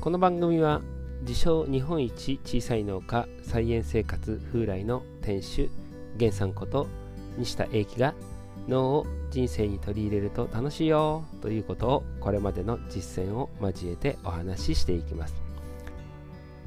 [0.00, 0.80] この番組は
[1.28, 5.70] 自称日本一小さい農家菜園生活風来の店主
[6.14, 6.86] 源さんこと
[7.36, 8.14] 西田英樹が
[8.66, 15.34] 農を人生に取り入れると楽しいよということをこれまでの実践を交えてお話ししていきます。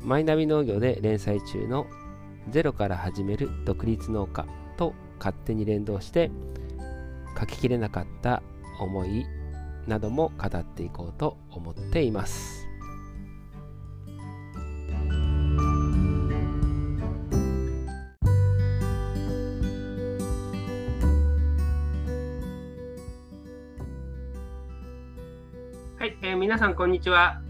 [0.03, 1.87] マイナビ農業で連載中の
[2.51, 4.45] ゼロから始める独立農家
[4.77, 6.29] と勝手に連動して
[7.39, 8.43] 書ききれなかった
[8.79, 9.25] 思い
[9.87, 12.62] なども語っていこうと思っています。
[26.35, 27.41] 皆さんこんにちは、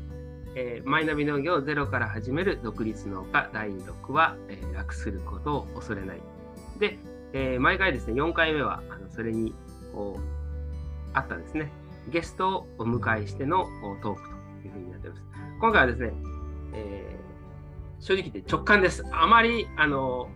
[0.56, 6.22] えー、マイナビ農業ゼロから始める独立農家第6話、えー、楽することを恐れない。
[6.80, 6.98] で、
[7.32, 9.54] えー、毎回ですね4回目はあのそれに
[9.94, 10.22] こう
[11.14, 11.72] あったですね。
[12.10, 13.68] ゲストをお迎えしての
[14.02, 14.30] トーク
[14.62, 15.28] というふうになっております。
[15.62, 16.14] 今回はですね、
[16.74, 19.06] えー、正直言って直感です。
[19.12, 20.28] あまりあの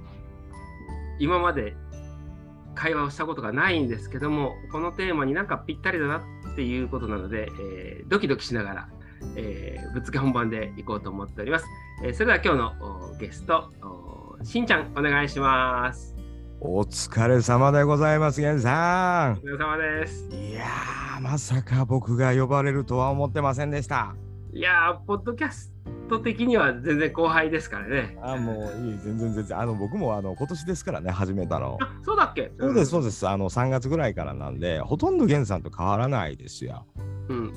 [1.19, 1.75] 今まで
[2.75, 6.21] 会話をしたことがないんですけどもこのテーマになんかぴったりだなっ
[6.57, 8.89] ていうことなので、えー、ドキドキしながら、
[9.35, 11.65] えー、ぶっつけ本番でいこうと思っております。
[12.03, 13.71] えー、それでは今日のゲスト、
[14.43, 16.15] しんちゃん、お願いします。
[16.59, 19.33] お疲れ様でございます、げんさん。
[19.33, 20.27] お疲れ様です。
[20.31, 20.65] いや
[21.21, 24.15] まさか僕が呼ばれるとは思ってませんでした。
[24.57, 25.71] いやポッドキャス
[26.09, 28.17] ト的には全然後輩ですからね。
[28.23, 29.59] あもういい、全然全然。
[29.59, 31.77] あの僕もあの今年ですからね、始めたの。
[31.79, 32.51] あそうだっけ？
[32.59, 33.27] そうです、そうです。
[33.27, 36.87] あの3月ぐらいからなんで、ほとんど源さんと変わらないですよ。
[37.29, 37.53] うん。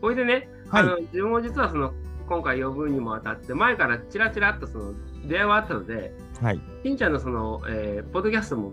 [0.00, 1.92] ほいでね、はい、あの自分も実はその
[2.28, 4.94] 今回呼ぶにもあたって、前からちらちらっとその
[5.26, 6.60] 出会いはあったので、はい。
[6.84, 8.72] しんちゃんのその、えー、ポッドキャストも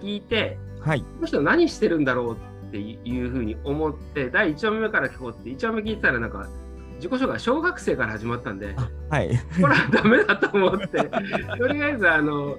[0.00, 1.00] 聞いて、はい。
[1.00, 2.36] この人何してるんだろう
[2.68, 6.48] っていうふうに思って、第1話目から聞こうって、1話目聞いたらなんか、
[7.02, 8.76] 自己紹介小学生から始まったんで、
[9.10, 9.28] はい、
[9.60, 11.02] これはダメだと思って
[11.58, 12.56] とりあえずあの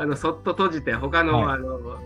[0.00, 1.98] あのそっと閉じて他の、はい、あの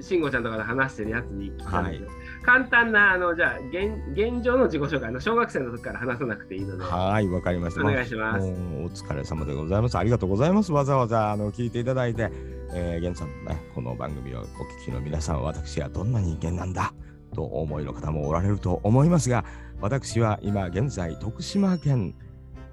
[0.00, 2.00] 慎吾ちゃんとかで話してるやつに聞いたんで、はい、
[2.44, 7.80] 簡単なあのじゃあ現現状の自己紹介の小学生の時から話さなくていいのではいわかりました。
[7.80, 8.46] お願いします。
[8.46, 8.52] お
[8.88, 9.98] 疲れ様でございます。
[9.98, 10.72] ありがとうございます。
[10.72, 12.30] わざわざあの聞いていただいて、
[12.72, 14.46] えー、源さんのねこの番組をお聞
[14.86, 16.94] きの皆さん私はどんな人間なんだ
[17.34, 19.44] とお思いの方もおられると思いますが
[19.80, 22.14] 私は今現在徳島県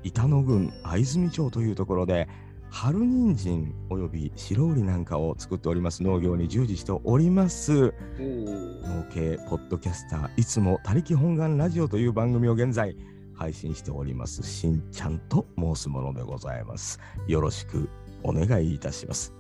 [0.04, 2.28] 板野郡藍住町というところで
[2.70, 7.94] 春人参および白瓜なんかを作っております農業に従事しております。
[8.20, 12.94] 農系ポッドキャスターいつも他力本願ラジオという番組を現在
[13.36, 14.44] 配信しております。
[14.44, 17.00] しんちゃんと申すものでございます。
[17.26, 17.90] よろしく
[18.22, 19.34] お願いいたします。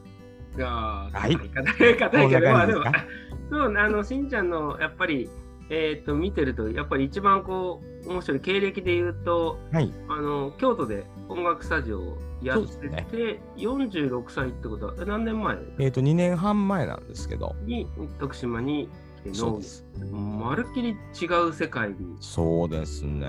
[0.56, 2.83] いやはい、硬い硬いけど、まあでも、
[3.51, 5.29] そう、あの、しんちゃんのやっぱり
[5.69, 15.57] えー、と見てるとやっぱり一番こう面白い経歴で言うと、はい、あの京都で音楽スタジオをやってて、ね、46歳ってことは何年前？
[15.79, 17.56] えっ、ー、と2年半前なんですけど。
[17.66, 17.88] に
[18.19, 18.89] 徳島に
[19.23, 19.59] 来ての
[20.19, 21.95] まるっきり違う世界に。
[22.22, 23.27] そうですね、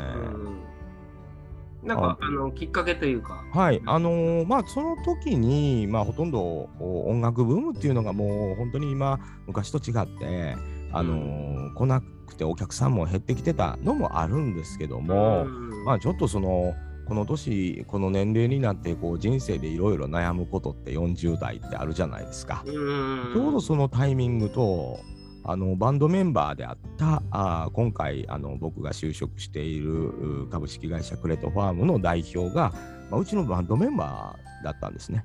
[1.82, 3.43] うん、なんかあのきっかけというか。
[3.53, 3.82] はい。
[3.87, 10.54] あのー、まあその時にまあほとんど音楽ブームっていうのがもう本当に今昔と違って
[10.93, 15.44] あのーうん、来なくてお客さんも減ってきてたのもあるんですけども、
[15.84, 16.75] まあちょっとその
[17.06, 22.62] この年この年齢になってこう人生でいろいろ悩むことって40代ってあるじゃないですか。
[22.66, 25.00] ちょうどそのタイミングと
[25.44, 32.75] あのバンドメンバーであったあ今回あの僕が就職している株式会社クレトファームの代表が、
[33.10, 35.25] まあ、うちのバンドメンバーだったんですね。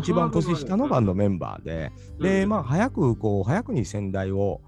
[0.00, 4.60] 一番年下のバンドメンバーで、 で、まあ、早くこう早くに先代を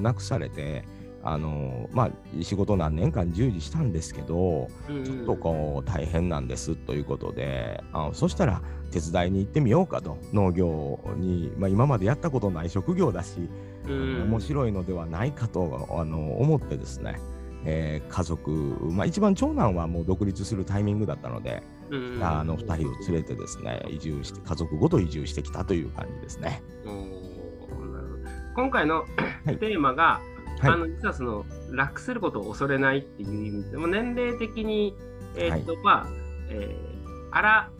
[0.00, 0.84] なくされて、
[1.22, 8.62] あのまあ、仕事何年間従事したんですけど、うんうん、ちょっとこう大変なんですということであそしたら
[8.92, 13.48] 手伝いに行ってみようかと農業に、まあ、今までやったことない職業だし、
[13.86, 17.18] うん、面白いのではないかとあの思ってですね、
[17.64, 22.14] えー、家族、まあ、一番長男はもう独立するタイミングだったので、うん。
[22.16, 26.62] うん、あの2人を連れてですね移住して家族ごと移住してきたという感じですね。
[28.58, 29.04] 今回の
[29.46, 30.20] テーマが、
[30.58, 34.96] はい、あの実はその楽することを恐れないっていう意味でも年齢的に、
[35.36, 36.06] えー、っと、はい、まあ、
[36.50, 37.70] えー、アラ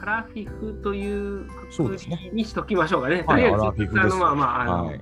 [0.00, 3.16] アラフィフというくくりにしときましょうかね。
[3.16, 3.24] ね。
[3.24, 5.00] とりあえず、あのまあまああの、はい、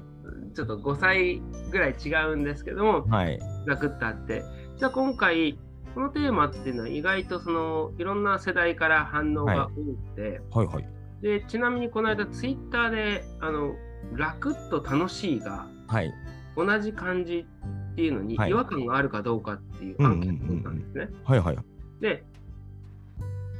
[0.56, 1.40] ちょっと5歳
[1.70, 4.42] ぐらい違うんですけども、はい、ガクッとあって、
[4.76, 5.56] じゃあ今回、
[5.94, 10.66] このテーマっていうのは意外とそのいろんな世代から反応が多くて、はい。
[10.66, 10.88] はいはい、
[11.22, 13.76] でちなみにこの間ツイッターであの
[14.12, 16.12] 楽と楽しいが、はい、
[16.56, 17.46] 同じ感じ
[17.92, 21.08] っていうのに違和感があるかどうかっていうアンケートを取ったんですね。
[21.24, 21.58] はいはい。
[22.00, 22.24] で、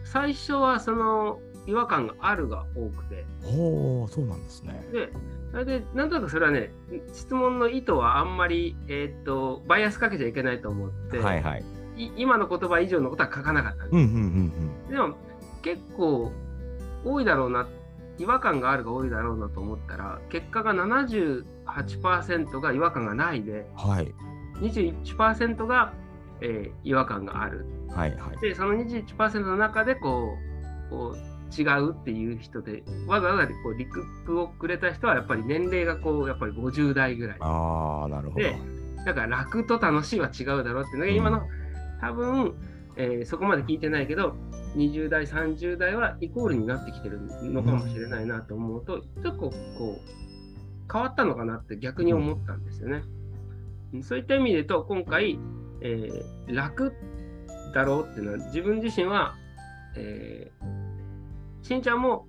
[0.04, 4.84] 最初はその違和感があるが多くて、ほう、そうなんですね。
[4.92, 5.10] で、
[5.52, 6.70] それで、なんとなくそれはね、
[7.12, 11.64] 質問の意図はあんまり、えーっと、バイアスかけちゃいけないと思って、はいはい。
[11.96, 13.96] い今の言葉以上のことは書かなかったんです。
[13.96, 14.52] うんうん
[14.86, 15.14] うんでも、
[15.62, 16.32] 結構
[17.04, 17.68] 多いだろうな、
[18.18, 23.90] 違和感があるが多いだろうなと思ったら、結果が78%が違和感がないで、うん。
[23.90, 24.14] はい。
[24.60, 25.92] 21%が、
[26.40, 27.66] えー違和感がある。
[27.88, 28.40] はいはい。
[28.40, 30.36] で、その21%の中でこ
[30.88, 37.36] う、こう違うっていう人で、わざわざこうリクップをくれた人は、やっぱり年齢がこう、やっぱり50代ぐらい。
[37.40, 38.44] ああ、なるほど。
[38.44, 38.56] で、
[39.04, 41.46] だから楽と楽しいは違うだろうっていうのが、今の、
[42.00, 42.54] 多分、
[42.96, 44.34] えーそこまで聞いてないけど、
[44.76, 53.02] 20代、30代はイコールになってきてるのかもしれないなと思うと、結構こう、変わったのかなって逆に思ったんですよね。
[54.02, 55.38] そういった意味で言うと、今回、
[55.80, 56.92] えー楽
[57.74, 59.34] だろうっていうのは、自分自身は、
[59.96, 60.82] えー
[61.62, 62.26] しんちゃんも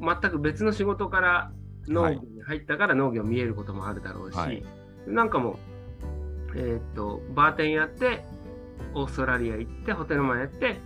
[0.00, 1.52] 全く別の仕事から
[1.88, 4.62] 農業に入ったから農業見えることもあるだろうし、はい。
[5.06, 5.56] なんかもう、
[6.54, 8.24] えーっと、バーテンやって、
[8.94, 10.80] オーストラリア行って、ホテルマンやって、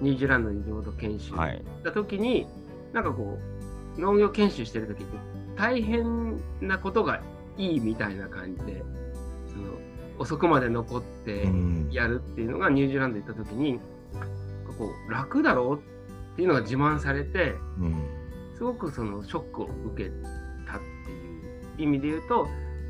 [0.00, 1.56] ニュージーランドに地元研修はい。
[1.56, 2.46] 行った時に、
[2.92, 3.38] なんかこ
[3.96, 5.18] う、農業研修してる時って、
[5.56, 7.20] 大変なことが
[7.56, 8.82] いいみたいな感じで、
[9.52, 9.72] その
[10.18, 11.88] 遅くまで残ってうん。
[11.90, 13.80] やるっていうのがニュージーランド行った時に、
[14.78, 15.78] こう楽だろう
[16.32, 17.94] っていうのが自慢されて、うん。
[18.56, 20.10] すごくそのショックを受け
[20.66, 22.48] たっていう意味で言うと、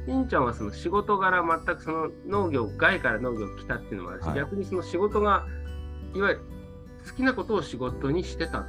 [0.08, 4.37] しんちゃんはその仕事柄全くその農業、外から農業来たっていうのもあるし、はい。
[4.37, 5.44] 逆にその仕事が、
[6.14, 6.40] いわゆる
[7.06, 8.66] 好きなことを仕事にしてたっ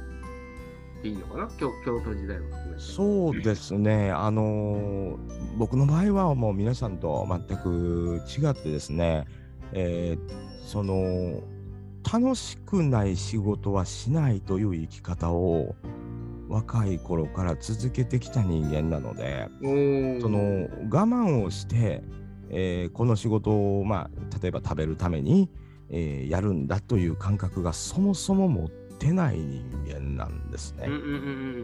[1.00, 1.48] ていいのかな？
[1.58, 2.82] 京京都時代も含めて。
[2.82, 9.26] そうですね、あのー僕の場合はもう皆さんと全く違ってですね、
[9.72, 11.40] えーその
[12.12, 15.74] 楽しくない仕事はしないという生き方を
[16.50, 19.48] 若い頃から続けてきた人間なので、
[20.20, 22.02] その我慢をして、
[22.50, 25.48] えーこの仕事を、まあ、例えば食べるために、
[25.88, 30.88] えーやるんだという感覚がそもそも持ってない人間なんですね。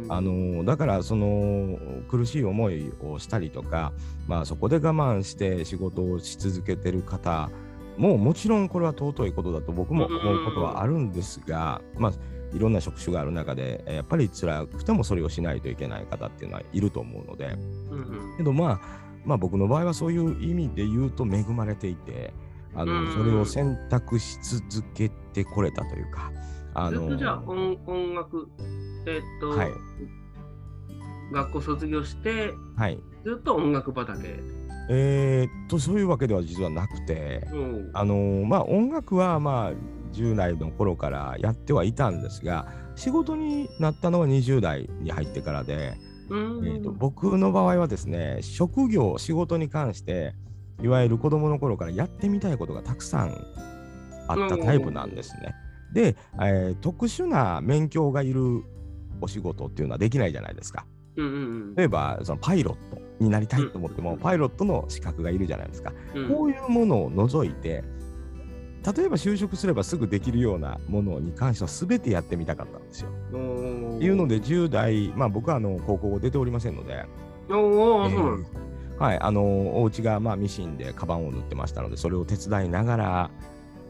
[0.08, 1.78] あのだからその
[2.08, 3.92] 苦しい思いをしたりとか、
[4.28, 7.50] まあ、そこで我慢して仕事をし続けてる方
[7.98, 12.12] ももちろんこれは尊いことだと僕も思うことはあるんですが、まあ、
[12.52, 17.56] いろんな職種がある中でえやっぱり辛くてもそれをしないといけない方っていうのはいると思うので。
[17.90, 18.36] うんうん。
[18.36, 18.80] けどまあ
[19.24, 22.32] まあ僕の場合はそういう意味で言うと恵まれていて
[22.74, 24.38] あうんのそれを選択し
[24.70, 26.30] 続けてこれたというか。
[26.74, 28.48] あのずっとじゃあ音音楽、
[29.06, 29.70] えーっと、はい。
[31.32, 32.98] 学校卒業して、はい。
[33.24, 34.28] ずっと音楽畑。
[34.88, 37.90] えーっとそういうわけでは実はなくて、うん。
[37.94, 39.72] あのーまあ音楽はまあ
[40.16, 45.94] 10代の頃からやってはいたんですが仕事になったのは20代に入ってからで、
[46.28, 50.34] うんえーと僕の場合はですね職業仕事に関して
[50.82, 53.44] いわゆる子供の頃からやってみたいことがたくさん
[54.28, 55.54] あったタイプなんですね。
[55.92, 58.62] で、えー特殊な免許がいる
[59.20, 60.84] お仕事っていうのはできないじゃないですか。
[61.16, 65.92] うんうん例えばそのパイロットになりたいと思っても、うんパイロットの資格がいるじゃないですか。
[66.14, 67.84] うんこういうものを除いて、
[68.94, 73.10] 例えば就職すればすぐできるようなものに関しては全てやってみたかったんですよ。
[74.00, 77.04] いうので、10代、まあ僕はあの高校を出ておりませんので、
[77.50, 77.54] お
[78.98, 83.04] はい、あのお家がまあミシンでカバンを縫ってましたので、それを手伝いながら、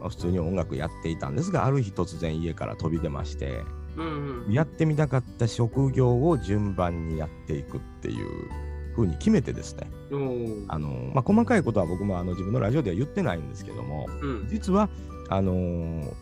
[0.00, 3.62] まあ普通に音楽やっていたんですが、ある日突然家から飛び出まして、
[3.96, 4.52] うんうん。
[4.52, 8.50] やってみたかった職業を順番にやっていくっていう
[8.96, 9.88] ふうに決めてですね、
[10.68, 14.48] あのまあ、細かいことは僕もあの自分のラジオでは言ってないんですけども、うん。
[14.48, 14.88] 実は
[15.28, 16.12] あのー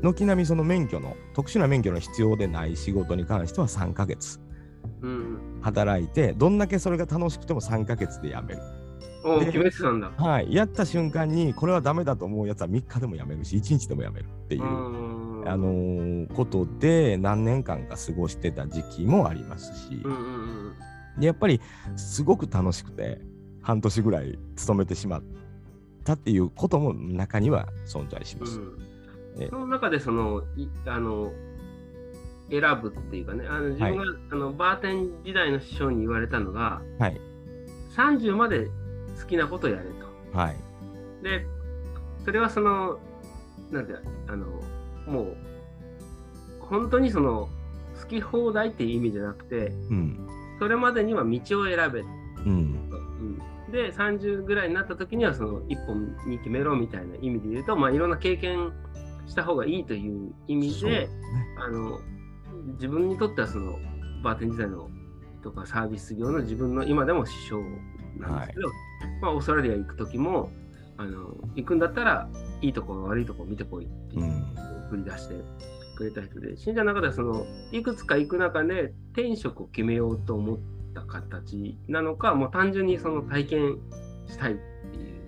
[0.00, 4.40] 軒並みその免許の特殊な免許の必要でない仕事に関しては3ヶ月。
[5.02, 5.58] うん。
[5.60, 8.60] 働いてどんだけそれが楽しくても3ヶ月で辞める。
[9.44, 10.12] 決めてたんだ。
[10.16, 15.44] はい、やった瞬間にこれはダメだと思うやつは3日でも辞めるし1日でも辞めるっていう、うん。
[15.48, 20.74] あのーことで何年間か過ごしてた時期もありますし、うんうん
[21.18, 21.60] でやっぱり
[21.96, 23.20] すごく楽しくて
[23.62, 25.22] 半年ぐらい勤めてしまっ
[26.04, 28.58] たっていうことも中には存在します。
[28.58, 28.62] う
[29.44, 29.48] ん。
[29.50, 31.32] その中でそのいあの
[32.50, 37.20] 選ぶっていうかね、あの自分が、あのバーテン時代の師匠に言われたのが、はい。
[37.94, 38.66] 30まで
[39.20, 39.84] 好きなことやれ
[40.32, 40.38] と。
[40.38, 40.56] はい。
[41.22, 41.44] で、
[42.24, 42.98] それはその、
[43.70, 43.92] なんて、
[44.28, 44.46] あの、
[45.06, 45.36] もう、
[46.60, 47.48] 本当にその、
[48.00, 52.02] 好き放題っていう意味じゃなくて、うんそれまでには道を選べ。
[52.02, 52.08] と。
[52.44, 52.90] うん。
[53.66, 53.72] うん。
[53.72, 58.72] で、30ぐらいになった時には、その、一本に決めろみたいな意味で言うと、まあ、いろんな経験
[59.28, 61.08] した方がいいという意味で、
[61.58, 62.00] あの
[62.74, 63.78] 自分にとってはその
[64.22, 64.88] バーテン時代の
[65.42, 67.62] とかサービス業の自分の今でも師匠
[68.18, 68.68] なんですけど、
[69.20, 70.50] まあ、オーストラリア行く時も
[70.96, 72.28] あの行くんだったら
[72.60, 74.54] いいところ悪いところ見てこいっていううん。
[74.88, 75.34] 送り出して
[75.98, 80.58] くれた人で信者の中ではそのいくつか行く中で転職を決めようと思っ
[80.94, 83.78] た形なのかもう単純にその体験
[84.28, 84.56] したいっ
[84.92, 85.18] ていう。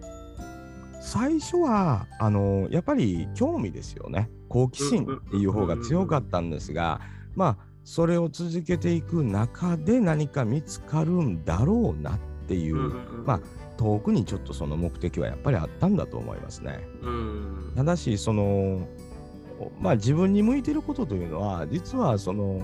[1.03, 7.01] 最初はあのやっぱり興味ですよね好奇心っていう方が強かったんですが
[7.35, 12.77] まあそれを続けていく中で何か見つかるんだろうなっていう、
[13.25, 13.41] まあ
[13.77, 16.87] 遠くにちょっとその目的はやっぱりあったんだと思いますね。
[17.01, 18.87] うんただしその
[19.81, 22.61] まあ自分に向いてることというのは実はその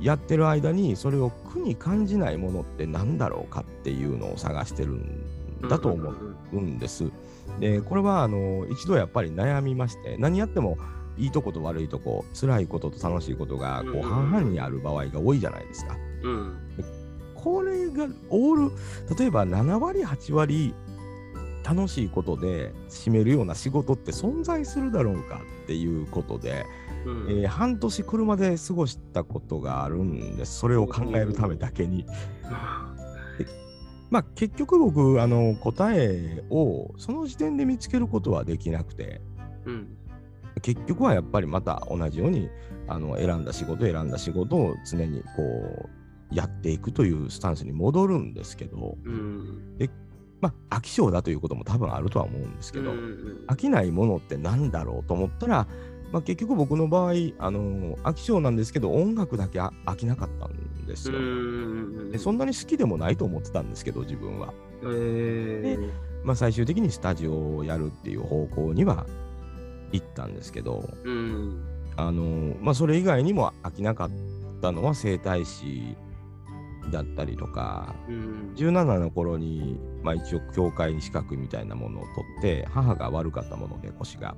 [0.00, 5.24] やってる間にそれを苦に感じないものって何だろうかっていうのを探してるん
[5.68, 6.12] だと思
[6.52, 7.10] うんです。
[7.60, 10.76] でこれはあの一度やっぱり悩みまして何やっても
[11.16, 15.96] いいとこと悪いとこ辛いことと楽しいことがこう半々にある場合が多いじゃないですか。
[16.22, 16.56] うん
[17.34, 18.72] これがオール
[19.16, 20.74] 例えば7割8割
[21.66, 26.64] 楽しいことで占めるような仕事って存在するだろうかっていうことで、
[27.04, 27.26] うん。
[27.28, 32.06] えー半年車で過ごしたことがあるんですそれを考えるためだけに。
[34.08, 39.20] まあ結局僕あの答えをその時点で見つけることはできなくて
[39.64, 39.96] うん。
[40.62, 42.48] 結局はやっぱりまた同じように
[42.86, 45.88] あの選んだ仕事選んだ仕事を常にこ
[46.30, 49.76] うやっていくというスタンスに戻るんですけど、うん
[50.40, 55.66] まあ飽き性だということも多分あるとは思うんですけど、うん飽きないものって何だろうと思ったら、
[56.12, 61.18] まあ、結局僕の場合あの飽き性なんですけど音楽だけあ飽きなかったんですよ。
[61.18, 64.52] うんでそんなに好きでもないと思ってたんですけど自分は。
[64.82, 69.06] えーまあ、最終的にスタジオをやるっていう方向には
[69.92, 71.62] 行ったんですけど、うん
[71.96, 74.10] あのまあ、それ以外にも飽きなかっ
[74.60, 75.96] たのは整体師
[76.90, 78.52] だったりとかうん。
[78.56, 84.36] 17の頃に、まあ、一応教会資格みたいなものを取って母が悪かったもので腰が。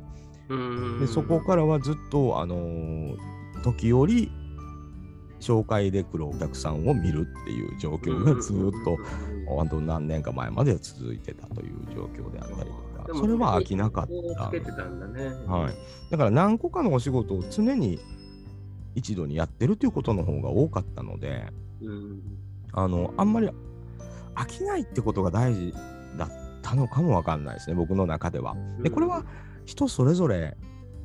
[0.49, 1.01] うん。
[1.01, 4.31] でそこからはずっと、あのー時折
[5.41, 8.99] 紹介で来るお客さんを見るっていう状況がずっと
[9.47, 14.51] 本当何年か前まで続いてたという状況であったりとか、それは飽きなかった。
[15.07, 15.29] ね。
[15.47, 15.75] はい。
[16.11, 18.01] だから何個かのお仕事を常に
[18.97, 21.47] 一度にやってるということの方が多かったので、
[21.83, 22.23] うん
[22.73, 23.49] あの、あんまり
[24.35, 25.73] 飽きないってことが大事
[26.17, 26.31] だっ
[26.63, 28.57] たのかもわかんないですね、僕の中では。
[28.83, 29.25] で、これは
[29.65, 30.57] 人それぞれ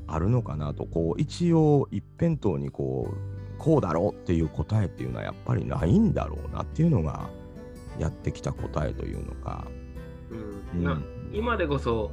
[0.07, 7.29] あるのかなと、こう、一応一辺倒にこう、こうだろうっていう答えっていうのはやっぱりないんだろうなっていうのが、
[7.99, 9.67] やってきた答えというのか。
[10.73, 10.99] うんな
[11.31, 12.11] 今でこそ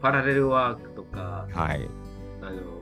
[0.00, 1.88] パラレルワークとかはい。
[2.42, 2.73] あの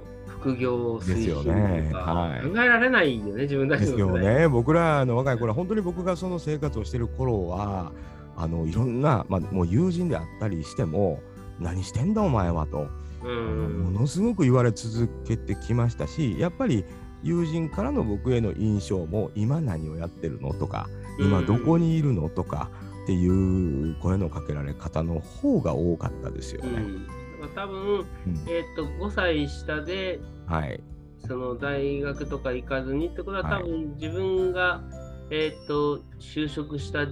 [0.42, 1.88] 副業推ですよ進ね。
[1.90, 2.40] とかはい。
[2.42, 4.18] 考えられないよね、自分たちですよ。
[4.18, 7.92] ね、僕らの若い頃は、本当に僕がその生活をしてる頃は、
[8.37, 11.20] あのいろんな、まあ、もう友人であったりしても、
[11.61, 12.88] 何してんだお前はと、
[13.22, 16.84] ものすごく言われ続けてきましたし、やっぱり
[17.22, 20.88] 友人からの僕への印象も、今何をやってるのとか、
[21.20, 22.70] 今どこにいるのとか
[23.04, 26.68] っていう声のかけられ方の方が多かったですよね。
[26.68, 28.06] うん多分、うん。
[28.49, 30.80] えっと5歳下ではい、
[31.26, 33.62] その大学とか行かずにってことははい。
[33.62, 34.82] 多分自分が、
[35.30, 37.06] えっと就職した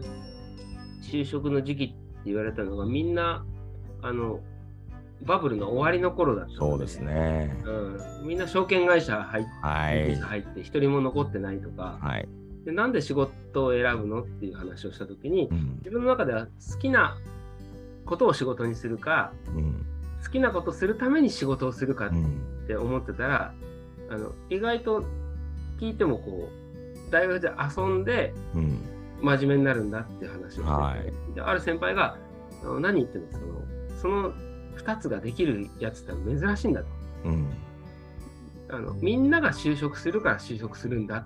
[1.02, 1.94] 就職の時期って
[2.26, 3.44] 言われたのがみんな
[4.02, 4.40] あの
[5.22, 7.54] バブルの終わりの頃だったのそうです、ね。
[7.64, 12.28] うん、みんな証券会社入ってはい、入って一人も残ってないとか、はい、
[12.64, 17.18] でなんで仕事を選ぶのっていう話をした時にうん、自分の中では好きな
[18.06, 19.79] ことを仕事にするかうん、
[20.24, 23.54] 好きなことをするために仕事をするかっうん、て思ってたら、
[24.10, 25.04] あの意外と
[25.80, 28.78] 聞いてもこう大学で遊んでうん、
[29.22, 31.34] 真面目になるんだっていう話をしてて、はい。
[31.34, 32.16] である先輩が
[32.80, 33.38] 何言ってるの？
[33.38, 33.52] その
[34.00, 34.32] その
[34.76, 36.86] 2つができるやつって珍しいんだと。
[37.24, 37.50] うん、
[38.70, 41.24] あのみんなが就職するから就職するんだっ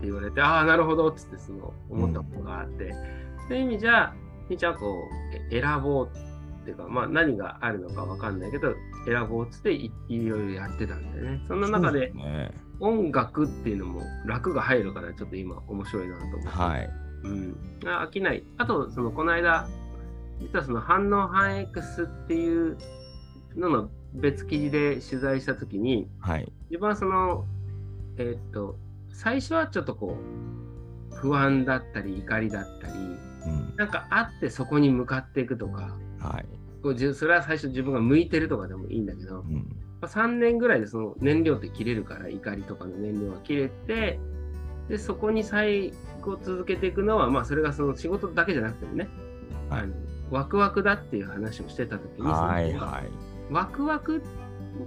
[0.00, 2.92] て言われてああなるほどっつってその思ったことがあって、
[3.48, 4.14] そういう意味じゃ
[4.48, 6.31] みーちゃんはこうえ選ぼうって
[6.70, 8.74] いうか、まあ、何があるのかわかんないけど
[9.06, 12.12] 選ぼうっつっていいろいろやってたんだよねそんな中で
[12.80, 16.90] 音楽っていうのも楽が入るからちょっと今面白いなと思って、はい。
[17.24, 19.68] うん、あ飽きないあとそのこの間
[20.40, 22.76] 実はその反応反 X っていう
[23.56, 26.52] のの別記事で取材した時にはい。
[26.70, 27.44] 一番その
[28.18, 28.76] えーっと
[29.12, 30.16] 最初はちょっとこ
[31.12, 33.76] う不安だったり怒りだったりうん。
[33.76, 37.14] なんかあってそこに向かっていくとかはい。
[37.14, 39.54] それは最初自分が向いてるとかでもいいんだけどうん。
[40.00, 44.18] まあ、3年ぐらいでその燃料って切れるから、怒りとかの燃料が切れて、
[44.88, 49.08] で、そこに最後続けていくのは、まあ、それがその仕事だけじゃなくてもね、
[49.70, 49.80] はい。
[49.82, 49.94] あの
[50.30, 53.00] ワクワクだっていう話をしてた時に、はいそのは。
[53.00, 53.04] い。
[53.52, 54.22] ワクワク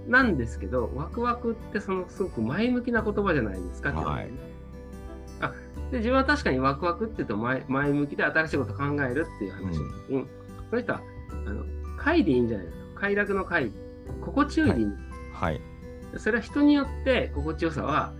[0.06, 4.38] なんですけど、ワクワクってそのすごく前向きな言葉じゃないですかって言われてね
[5.40, 5.52] あ
[5.92, 9.68] で自分は確かにワクワクって言うと前前向きで新しいことを考えるっていう話。
[9.68, 10.26] をした時に、
[10.70, 11.00] その人は
[11.46, 11.64] あの
[11.96, 13.70] 快でいいんじゃないかと快楽の快
[14.20, 14.86] 心地よいでいい、
[15.32, 15.60] はい。
[16.16, 18.12] それは人によって心地よさは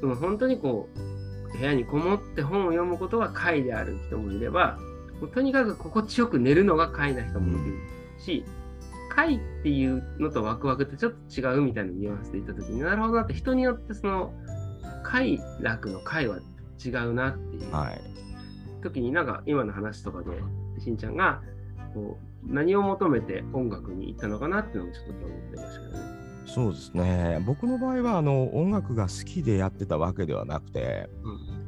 [0.00, 4.78] その本当にこう部屋にこもって本を読むことが快である人もいれば
[5.20, 7.78] もうとにかく心地よく寝るのが快な人もいる
[8.18, 8.44] し、
[9.10, 14.32] 快っていうのとワクワクってちょっと違うみたいなニュアンスで言った時になるほどなって人によってその
[15.02, 16.38] 快楽の快は
[16.82, 18.00] 違うなっていうはい。
[18.82, 20.30] 時になんか今の話とかで
[20.80, 21.42] しんちゃんが
[21.92, 26.20] こう何を求めて音楽に行ったのかなっていうのもちょっと思ってましたけどね。
[26.46, 27.42] そうですね。
[27.46, 31.08] 僕の場合はあの音楽が好きでやってたわけではなくて、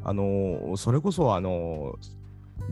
[0.02, 1.94] あのそれこそあの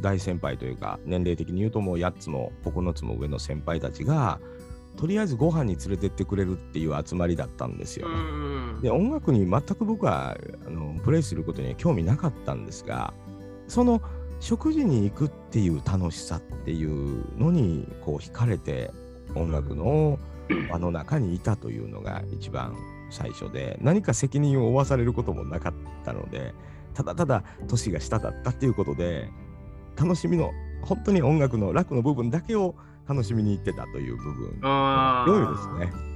[0.00, 4.40] 大先輩というか年齢的に言うともう8つも9つも上の先輩たちが
[4.96, 8.08] とりあえずご飯に連れてってくれるっていう集まりだったんですよ
[8.82, 13.14] で音楽に全く僕はあのプレイすることには興味なかったんですが
[13.68, 14.00] その
[14.40, 18.90] 食事に行くっていう楽しさっていうのにこう惹かれて
[19.34, 20.18] 音楽の
[20.70, 22.76] 場の中にいたというのが一番
[23.10, 26.54] 最初で何か責任を負わされることもなかったので
[26.94, 29.28] ただただ年が下だったっていうことで
[29.96, 30.50] 楽しみの
[30.82, 32.74] 本当に音楽の楽の部分だけを
[33.06, 36.00] 楽しみに行ってたという部分あ良いですね。
[36.00, 36.10] はい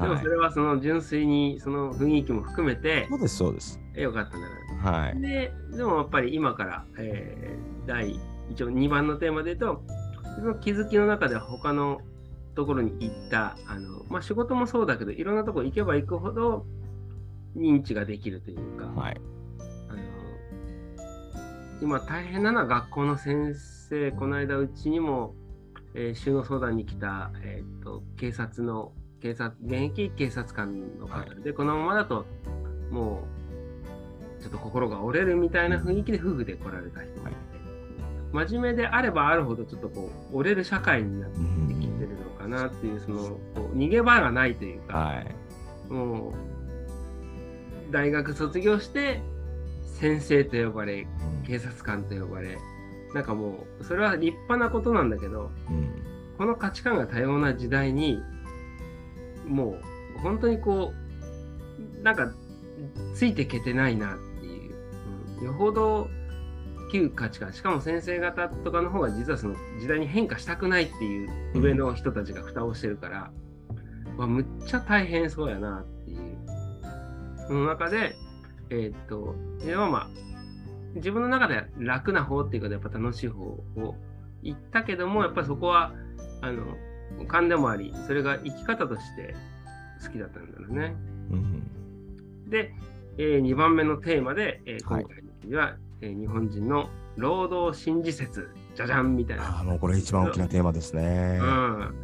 [0.00, 3.80] でもそ、れはその純粋にその雰囲気も含めてそうですそうです。
[3.94, 4.54] よかったんだな。
[4.82, 5.20] はい。
[5.20, 8.18] で、でもやっぱり今から、えー第
[8.50, 9.82] 一応2番のテーマで言うと、
[10.36, 12.00] その気づきの中で他の
[12.54, 16.66] ところに行った、あのまあ、仕事もそうだけど、いろんなところ行けば行くほど
[17.56, 19.20] 認知ができるというか、はい。
[19.88, 19.98] あの
[21.80, 23.54] 今大変なのは学校の先
[23.88, 25.34] 生、この間うちにも、
[25.94, 32.26] えー、就農相談に来た、えー、と警察の警察現役警察官の方で、このままだと
[32.90, 33.41] もう
[34.42, 37.38] ちょっと心が折れるみたいな雰囲気で夫婦で来られた人がいて、
[38.32, 43.22] 真面目であればあるほどちょっとこう折れる社会になってうんきてるのかなっていうその
[43.54, 45.92] こう逃げ場がないというか、はい。
[45.92, 49.22] もう大学卒業して
[49.84, 51.06] 先生と呼ばれ
[51.46, 52.58] 警察官と呼ばれ。
[53.14, 56.02] なんかもうそれは立派なことなんだけどうん。
[56.38, 58.20] この価値観が多様な時代に
[59.46, 59.76] も
[60.16, 60.92] う本当にこ
[62.00, 62.32] うなんか
[63.14, 64.18] ついていけてないなっ
[65.44, 66.08] よほど
[66.90, 67.52] 旧価値観。
[67.52, 73.30] しかも先生方とかの方が実はその時代に変化したくないっていう上の人たちが蓋をしてるから、
[74.16, 76.38] わむっちゃ大変そうやなっていう。
[77.46, 78.14] その中で
[78.70, 80.08] えーっとではまあ
[80.94, 83.96] 自分の中では楽な方っていうかやっぱ楽しい方を
[84.42, 85.92] 言ったけどもやっぱりそこは
[86.40, 86.76] あの
[87.26, 89.34] 勘でもありそれが生き方として
[90.02, 90.94] 好きだったんだろうね。
[91.30, 92.50] うん。
[92.50, 92.74] で、
[93.18, 95.04] え2番目のテーマで、えーはい。
[95.04, 99.44] 今回は、えー日本人の労働新時説じゃじゃんみたいな。
[99.44, 101.38] ああ、もうこれ一番大きなテーマですね。
[101.40, 101.94] うん、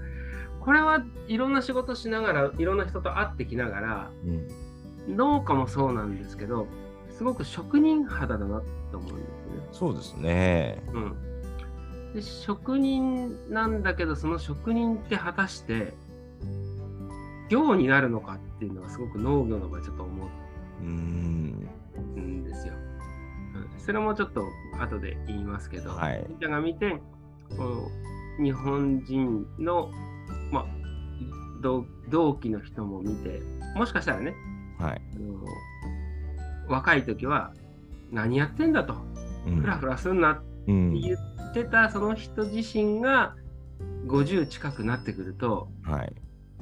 [0.60, 6.66] これはいろんな仕事しながらいろんな人と会ってきながらうん農家もそうなんですけど
[7.10, 9.68] すごく職人肌だなと思うんですよね。
[9.72, 10.82] そうですね。
[10.92, 10.98] う
[12.10, 15.94] ん、で職人なんだけどその職人って果たして
[17.48, 20.28] 業になるのかっていうのはすごく農業の場合ちょっと思
[20.82, 21.68] うん。
[22.16, 22.74] うんですよ。
[23.78, 24.44] うん、それもちょっと
[24.80, 27.00] 後で言いますけど、はいちゃんが見て
[27.56, 27.90] こ
[28.38, 29.90] う日本人の、
[30.52, 30.66] まあ、
[31.62, 33.42] 同同期の人も見て
[33.74, 34.34] もしかしたらね
[34.78, 35.02] はい。
[35.16, 35.44] あの
[36.68, 37.52] 若い時は
[38.12, 38.94] 何やってんだと
[39.46, 43.34] うんフラフラすんなってうん言ってたその人自身が
[44.06, 46.12] 50近くなってくるとはい。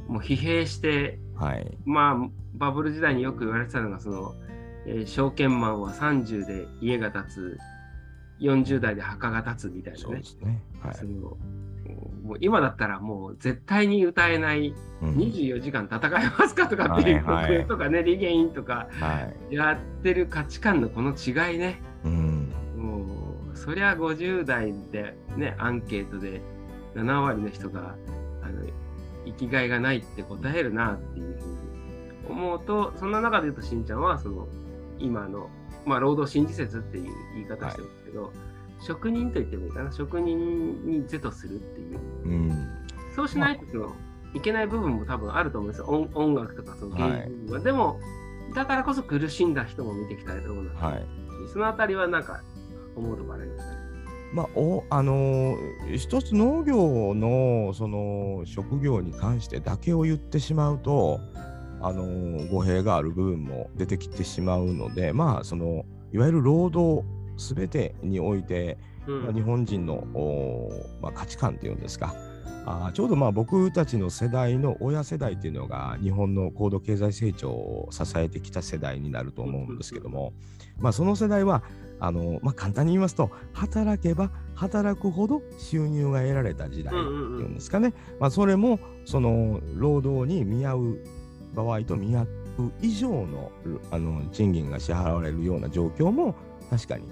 [0.09, 1.77] もう疲弊してはい。
[1.85, 4.35] まあバブル時代によく言われてたのがその、
[4.87, 7.59] えー証券マンは30で家が建つ
[8.41, 10.63] 40代で墓が建つみたいなねそうですね。
[10.81, 11.07] はい
[12.25, 19.55] もう今だったらもう絶対に歌えないうん24時間戦えますかとかっていう曲とかね、リゲインとかはい。
[19.55, 22.53] やってる価値観のこの違いねうん。
[22.77, 23.05] も
[23.53, 26.41] うそりゃ50代でねアンケートで
[26.97, 27.95] 7割の人が
[28.43, 28.63] あの
[29.25, 34.49] 生きがいがないって答えるなっていうふうに思うとそんな中で言うとしんちゃんはその
[34.99, 35.49] 今の、
[35.85, 38.33] まあ、労働新時説っていう言い方してるんですけど、
[38.81, 42.69] 職人と言ってもいいかな職人に是とするっていううん。
[43.15, 43.93] そうしないと
[44.35, 45.87] いけない部分も多分あると思うんですよ。
[45.87, 47.61] 音音楽とかその芸術部分は。
[47.61, 48.01] でも、
[48.55, 51.07] だからこそ苦しんだ人も見てきたような、はい。
[51.53, 52.43] そのあたりはなんか
[52.95, 53.77] 思うところありますね。
[54.33, 61.21] まあ、おあのー一つ農業のその職業に関してだけを言ってしまうと、
[61.87, 69.23] あのー語弊がある部分も出てきてしまうので、まあ、そのいわゆる労働すべてにおいて、うん。
[69.25, 70.05] まあ日本人の、
[71.01, 72.15] まあ、価値観っていうんですか、
[72.65, 80.33] あーちょうどまあ僕たちの世代の親世代っていうのが日本の高度経済成長を支えてきた世代になると思うんですけども、
[80.79, 81.63] まあ、その世代は
[82.01, 90.99] あの、まあ、簡単に言いますと働けば働くほど収入が得られた時代っていうんですかね、まあ、それもその労働に見合う
[91.57, 92.29] 場合と見合う
[92.81, 93.51] 以上の
[93.91, 96.35] あの賃金が支払われるような状況も
[96.71, 97.05] 確かに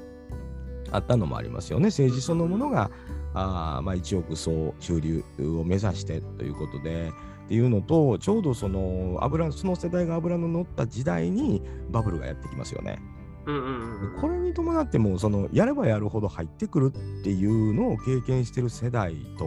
[0.91, 1.87] あったのもありますよね。
[1.87, 2.91] 政治そのものが
[3.37, 7.11] あーまあ、一億総中流を目指してということで
[7.47, 13.03] っていうのとちょうどその油その世代が油の乗った時代にバブルがやってきますよね。
[13.47, 19.45] うんうんうんこれに伴ってもそのやればやるほど入ってくるっていうのを経験してる世代と、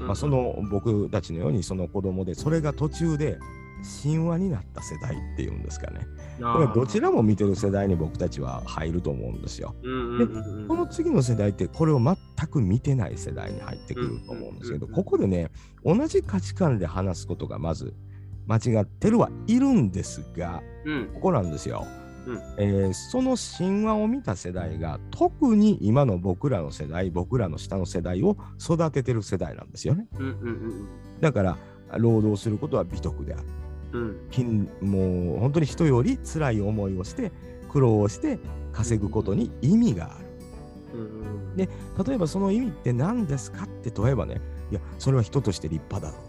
[0.00, 3.38] うんまあ、その僕たちのようにその子供でそれが途中で
[4.02, 6.00] 神話になった世代っていうんですかね。
[6.38, 9.74] これはどちらも見てる世代に僕たちは入ると思うんですよ。
[9.82, 12.16] うんうんうんうんこの次の世代ってこれを全
[12.48, 15.50] く見てない世代に入ってくると思うんですけど、うんここでね、
[15.84, 17.94] 同じ価値観で話すことがまず
[18.46, 21.84] 間違ってるはいるんですが、うんここなんですよ。
[22.26, 30.06] うんえーその神話を見た世代が特に今の僕らの世代、僕らの下の世代を育ててる世代なんですよね。
[31.20, 31.58] だから、
[31.98, 33.44] 労働することは美徳である。
[33.92, 34.68] うん。
[34.80, 37.32] もう本当に人より辛い思いをして、
[37.70, 38.38] 苦労をして
[38.72, 40.26] 稼ぐことに意味がある。
[40.94, 41.02] う
[41.54, 41.56] ん。
[41.56, 41.68] で
[42.06, 46.22] 例えばその意味って何ですかって問えばね、いや、それは人として立派だろ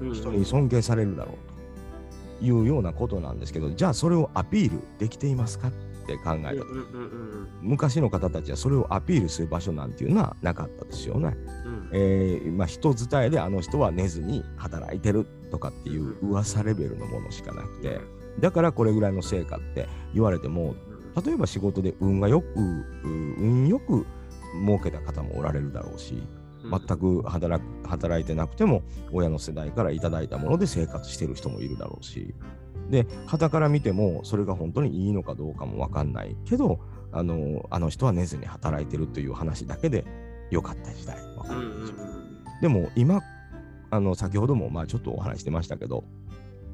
[0.00, 0.12] ううん。
[0.12, 3.38] と、人に尊敬されるだろうというようなことなん。
[3.38, 5.72] ですけど、じゃあそれをアピールできていますかっ
[6.06, 7.48] て考えたと、うん。
[7.62, 9.92] 昔の方たちはそれをアピールする場所なん。
[9.92, 11.36] ていうのはなかったですよね。
[11.64, 11.88] うん。
[11.92, 18.00] えーまあ、人伝えであの人は寝ずに働いてるとかっていう噂レベルのものしかなくて、
[18.40, 20.74] だからこれぐらいの成果って言われても、
[21.24, 22.86] 例えば仕事で運がよく、う
[23.38, 24.06] 運よく
[24.64, 26.22] 儲けた方もおられるだろうし、
[26.70, 28.82] 全く働く働いてなくても
[29.12, 32.34] 親の世代からいただいたもので生活してる人もいるだろうし。
[32.90, 36.36] で傍から見てもそれが本当にいいのかどうかも分かんない。
[36.44, 36.78] けど
[37.12, 40.04] あのあの人は寝ずに働いてるという話だけで
[40.50, 41.16] 良かった時代。
[41.36, 42.60] わかうんるんですようん。
[42.60, 43.22] でも今
[43.90, 46.04] あの先ほどもまあちょっとお話してましたけど、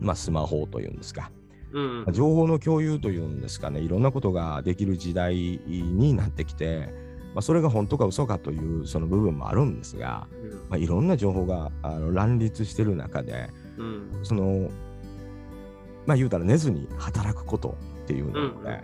[0.01, 1.31] まあ、スマホというんですか。
[1.72, 2.12] うんうん。
[2.12, 3.81] 情報の共有というんですかね。
[3.81, 5.35] いろんなことができる時代
[5.66, 6.92] になってきて、
[7.35, 10.27] まあ、それが本当か嘘かというその部分もあるんですが、
[10.68, 13.48] まあ、いろんな情報があの乱立してる中で
[13.79, 14.20] うん。
[14.22, 14.68] その
[16.07, 18.83] まあ言うたら寝ずに働くことっていうのをね、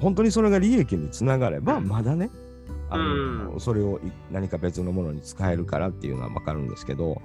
[0.00, 2.30] 本当にそれが利益につながればまだね
[2.90, 7.20] あの、うそれをい何か別のものに使えるからっていうのは分かるんですけど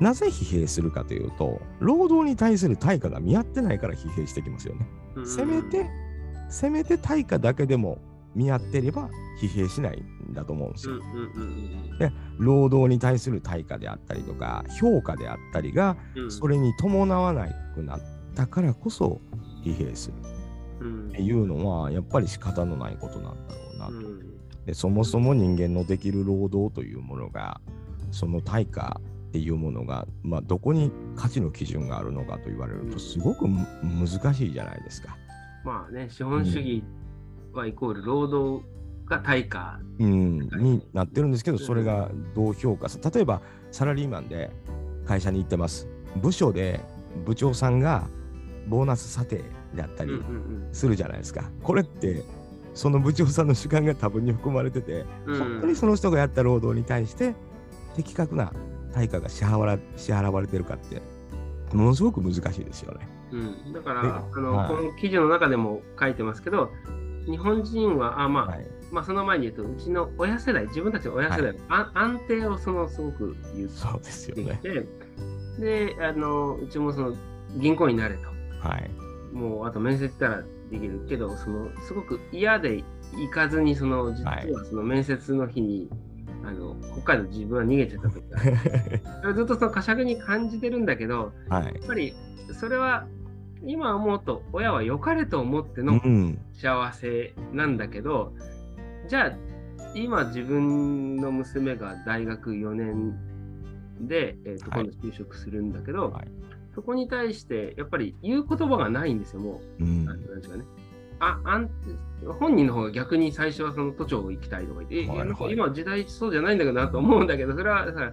[0.00, 4.88] なぜ疲弊するかというと労働に対する対価が見合ってないから疲弊してきますよね。
[5.16, 5.26] うん。
[5.26, 5.86] せめて
[6.48, 7.98] せめて対価だけでも
[8.34, 10.94] 見合ってれば疲弊しないんだと思うんですよ。
[11.98, 16.30] で労働に対する対価であったりとか評価であったりがうん。
[16.32, 18.00] それに伴わなくなっ
[18.34, 19.20] たからこそ
[19.62, 20.14] 疲弊する。
[20.80, 21.08] うん。
[21.08, 24.29] っていうのはやっぱり仕方のないことなんだろうなと。
[24.60, 27.60] うんでそもそも人間のできる労働というものが
[28.10, 35.16] その対価っていうものが、まあ、どこに価値の基準があるのかと言われるとすごくむ難しいじゃないですか。
[35.64, 36.82] まあね、資本主義
[37.52, 38.64] はイコール労働
[39.06, 39.78] が対価。
[39.98, 44.50] うん、になってるんですけどそれがどう評価さ例えばサラリーマンで
[45.06, 46.80] 会社に行ってます部署で
[47.26, 48.08] 部長さんが
[48.66, 49.42] ボーナス査定
[49.74, 50.12] であったり
[50.72, 51.50] するじゃないですか。
[51.62, 52.22] これって
[52.80, 57.34] その部長さんの主観が多分に含まれてて、うん本当にその人がやった労働に対して
[57.94, 58.54] 的確な
[58.94, 61.02] 対価が支払わ支払われてるかって
[61.76, 63.06] ものすごく難しいですよね。
[63.32, 66.70] うん、だから、であの、はいこの記事の中でも書いてますけど、
[67.26, 74.58] 日本人は、あまあ、はい、まあ、その前に言うと、うちの親世代、自分たちの親世代、あ安定をそのすごく言っそうですよていね。
[74.62, 74.86] て、
[75.58, 77.14] で、あの、うちもその
[77.58, 78.22] 銀行になれと。
[78.66, 78.90] はい。
[79.36, 82.84] もうあと面接したらできるけど、そのすごく嫌で
[83.16, 85.88] 行かずに、その実はいはその面接の日に、
[86.44, 91.64] あの北海道自分は逃げちゃった時が ずっとその呵責に感じてるんだけど、はい。
[91.64, 92.14] やっぱり
[92.52, 93.06] それは
[93.64, 96.38] 今思うと親は良かれと思ってうのん。
[96.52, 98.32] 幸せなんだけど、
[99.08, 99.32] じゃあ
[99.94, 103.18] 今自分の娘が大学4年
[104.00, 106.28] で、えーとはい今度就職するんだけど、はい
[106.74, 109.84] そこに対してやっぱり言う言葉がないんですよ、もう。
[109.84, 110.64] うんうんですかね。
[111.20, 111.70] ああん
[112.38, 118.12] 本人の方が逆に最初はその都庁行きたいとか言って、えはいはい今時代そうじゃないんだけどなと思うんだけど、それはさ、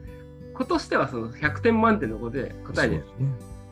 [0.53, 3.19] 子としてはその100点満点のことで答えでそうです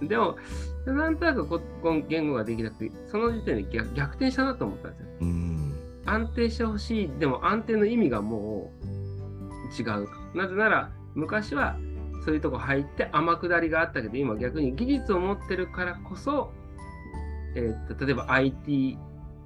[0.01, 0.37] ねでも、
[0.85, 1.61] なんとなくこ
[2.07, 5.07] 言語ができなくて、その時点で逆逆転したなと思ったんですよ。
[5.21, 5.73] うん
[6.05, 10.37] 安定してほしい、でも安定の意味がもう違うと。
[10.37, 11.77] なぜなら、昔は
[12.25, 16.51] そういうとこ入って天下りがあったけど、今逆に技術を持ってるからこそ、
[17.55, 18.97] えーっと例えば IT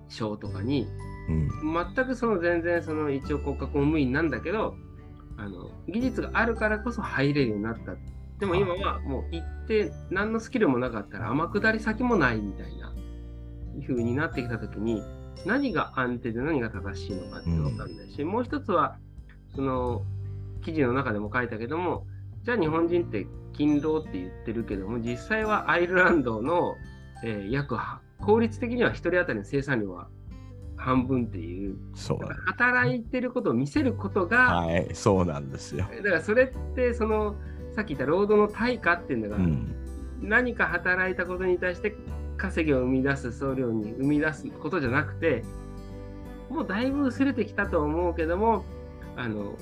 [0.07, 0.87] 賞とかに、
[1.27, 1.49] うん。
[1.95, 4.75] 全くその全然その一応国家公務員なんだけど、
[5.37, 7.95] あの技術があるからこそ入れるようになった。
[8.39, 12.93] でも今はもう行って何のスキルもなかったら天下り先もないみたいな
[13.85, 15.03] 風になってきたときに
[15.45, 18.97] 何が安定で何が正しいのかって分かんないし、もう一つは
[19.53, 20.03] その
[20.63, 22.05] 記事の中でも書いたけども
[22.43, 26.75] じゃあ日本人って勤労って言ってるけども実際はアイルランドの、
[27.23, 30.07] えー約は効率的には1人当たりの生産量は
[30.75, 31.77] 半分っていう。
[31.93, 35.85] そう働いてることを見せることが、はいそうなんですよ。
[36.03, 37.35] だからそれってその
[37.75, 39.75] さっき言った労働の対価っていうのが、うん。
[40.21, 41.95] 何か働いたことに対して
[42.37, 45.43] 稼ぎを生み出す総量に生み出すことじゃなくて
[46.49, 48.65] もうだいぶ薄れてきたと思うけども
[49.15, 49.55] あの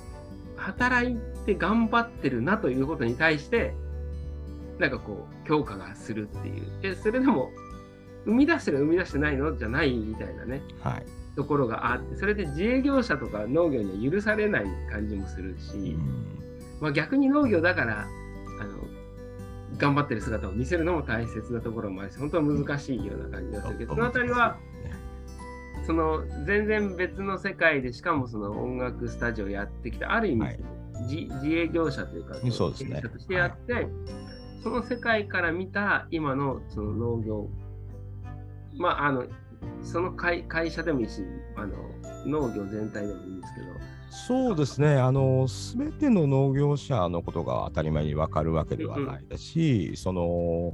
[0.55, 3.73] 働いて頑張ってるなということに対して
[4.77, 6.81] なんかこう評価がするっていう。
[6.81, 7.51] でそれでも
[8.25, 9.55] 生み出してる生み出してないの？
[9.57, 10.61] じゃないみたいなね。
[10.83, 11.05] はい。
[11.35, 16.37] ところがあってそれで自営業者とか農業には許されない感じもするし、うん。
[16.81, 18.01] まあ、逆に農業だから
[18.59, 18.79] あの
[19.77, 24.57] 頑張ってる姿を見せるのも大切なところもあるし本当は難しいような感じがするけどそのあたりは
[25.85, 30.59] その全然別の世界でしかもその音楽スタジオやってきたある意味、はい
[31.01, 33.01] 自自営業者というかそうですね。
[33.01, 33.87] としてやって、
[34.63, 37.49] その世界から見た今のその農業
[38.77, 39.25] まああの
[39.81, 41.23] その会会社でもいいし
[41.55, 41.75] あの
[42.25, 43.67] 農業全体でもいいんですけど。
[44.09, 50.73] そうですね、あの全ての農業者のことが当たり前に分かるわけではないですし、そのお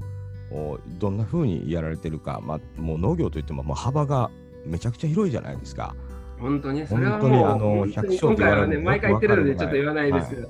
[1.00, 4.30] どんなふうにやられてるか、まあ、もう農業といってももう幅が
[4.66, 5.96] めちゃくちゃ広いじゃないですか。
[6.44, 10.50] 本当に、それはもう、あの今回はね、毎回言ってるので、ちょっと言わないですはけど、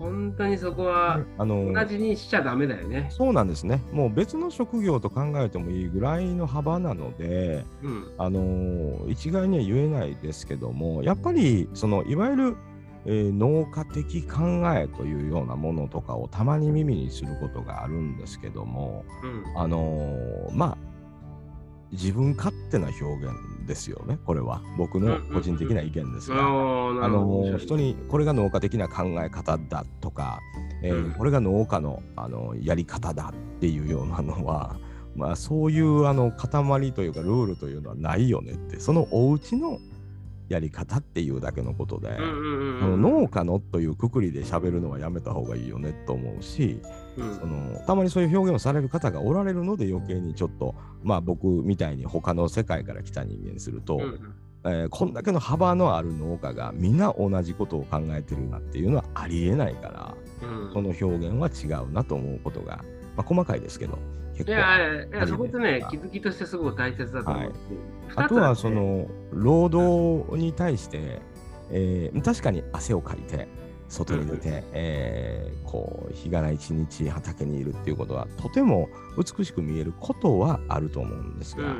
[0.00, 3.06] 本当にそこはあの同じにしちゃダメだよね。
[3.10, 8.12] そうなんですね、もう別の職業と考えてもいいぐらいの幅なので、うん。
[8.18, 12.56] あの一概には言えないですけども、やっぱりそのいわゆる、
[13.06, 14.40] えー農家的考
[14.74, 19.60] えというようなものとかをたまに耳にすることがあるんですけども、うん。
[19.60, 20.78] あのまあ
[21.92, 23.32] 自分勝手な表現
[23.68, 24.60] ですよね、これは。
[24.76, 26.38] 僕の個人的な意見ですが。
[26.38, 27.52] あーなあるほど。
[27.52, 30.40] の人にこれが農家的な考え方だとか、
[30.82, 31.12] えーうん。
[31.12, 34.76] これが農家のあのやり方だっていうようなのは、
[35.14, 38.80] まあ、そういうあの塊というかルールというのはないよねって。
[38.80, 39.78] そのお家の
[40.48, 43.02] やり方っていうだけのことで、うんうんうん。
[43.02, 46.80] 農家のというくくりで喋るのはやめた方がいいよねと思うし、
[47.18, 47.34] うん。
[47.34, 54.34] そのたまにそういう表現をされる方がおられるので余計にちょっとまあ僕みたいに他の世界から来た人間にすると、うんうん。
[54.64, 60.14] えーこんだけの幅のある農家が皆同じことを考えてるなっていうのはありえないから
[60.48, 60.72] うん。
[60.72, 62.84] その表現は違うなと思うことが、
[63.16, 63.98] まあ、細かいですけど
[64.32, 67.58] 結構いやいやそこってねが、気づきとしてすごく大切だと思って。
[68.14, 71.20] あとはその労働に対して、
[71.70, 73.48] えー確かに汗をかいて
[73.88, 81.74] 外に出て、えーこう日がな一日畑にいるっていうことはとても美しく見えることはあると思うんですが、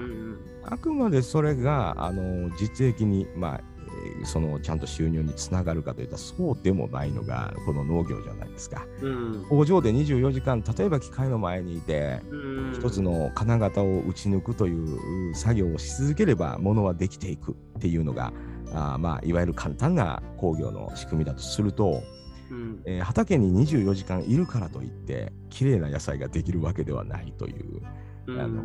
[0.65, 8.87] あくまでそれがあの実益に、まあえーそのちゃんと収入につながるかといったらそうでもないのがこの農業じゃないですか。
[9.01, 9.47] うん。
[9.49, 12.73] 工場で24時間例えば機械の前にいてうん。
[12.75, 18.33] 一つの金型を打ち抜くという作業をし続ければ物はできていくっていうのが
[18.75, 22.03] あーまあいわゆる簡単な工業の仕組みだとすると、
[22.51, 22.83] うん。
[22.85, 27.83] えー畑に24時間いるからといって綺麗な野菜ができるわけではないという
[28.27, 28.41] うん。
[28.41, 28.63] あの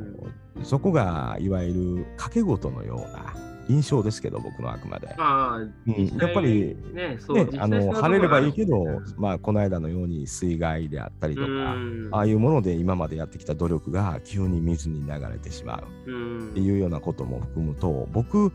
[0.64, 5.08] そこがいわゆる掛け事のような印象ですけど僕のあくまで。
[5.18, 7.18] うんやっぱりね、ね
[7.58, 12.10] あの晴れればいいけどうん、まあ、この間のように水害であったりとか、うん。
[12.12, 18.52] ああいうもので今までやってきた努力が急に水に流れてしまううんっていうようなことも含むと、僕、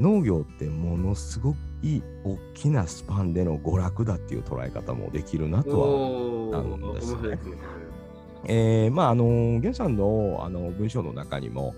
[0.00, 6.92] 農業ってものすごくいい大きなスパンでの娯楽だっていう捉え方もできるなとは思う。
[6.92, 7.38] んですね。
[8.46, 11.74] えーまああの源さんのあの文章の中にも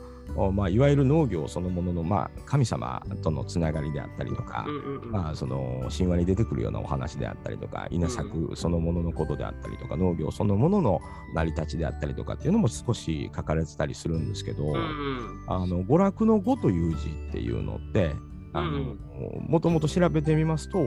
[0.53, 4.67] まあ、いわゆる農業そのものの、まあ、神様とのつながりであったりとか、
[5.11, 11.01] まあ、その神話に出てくるようなお話であったりとか稲作そのもののことであったりとか、農業そのものの
[11.35, 14.65] 成り立ちであったりとかっていうのも少し書かれてたりするんですけど、
[15.47, 18.15] あの娯楽の語という字っていうのって
[19.49, 20.79] もともと調べてみますと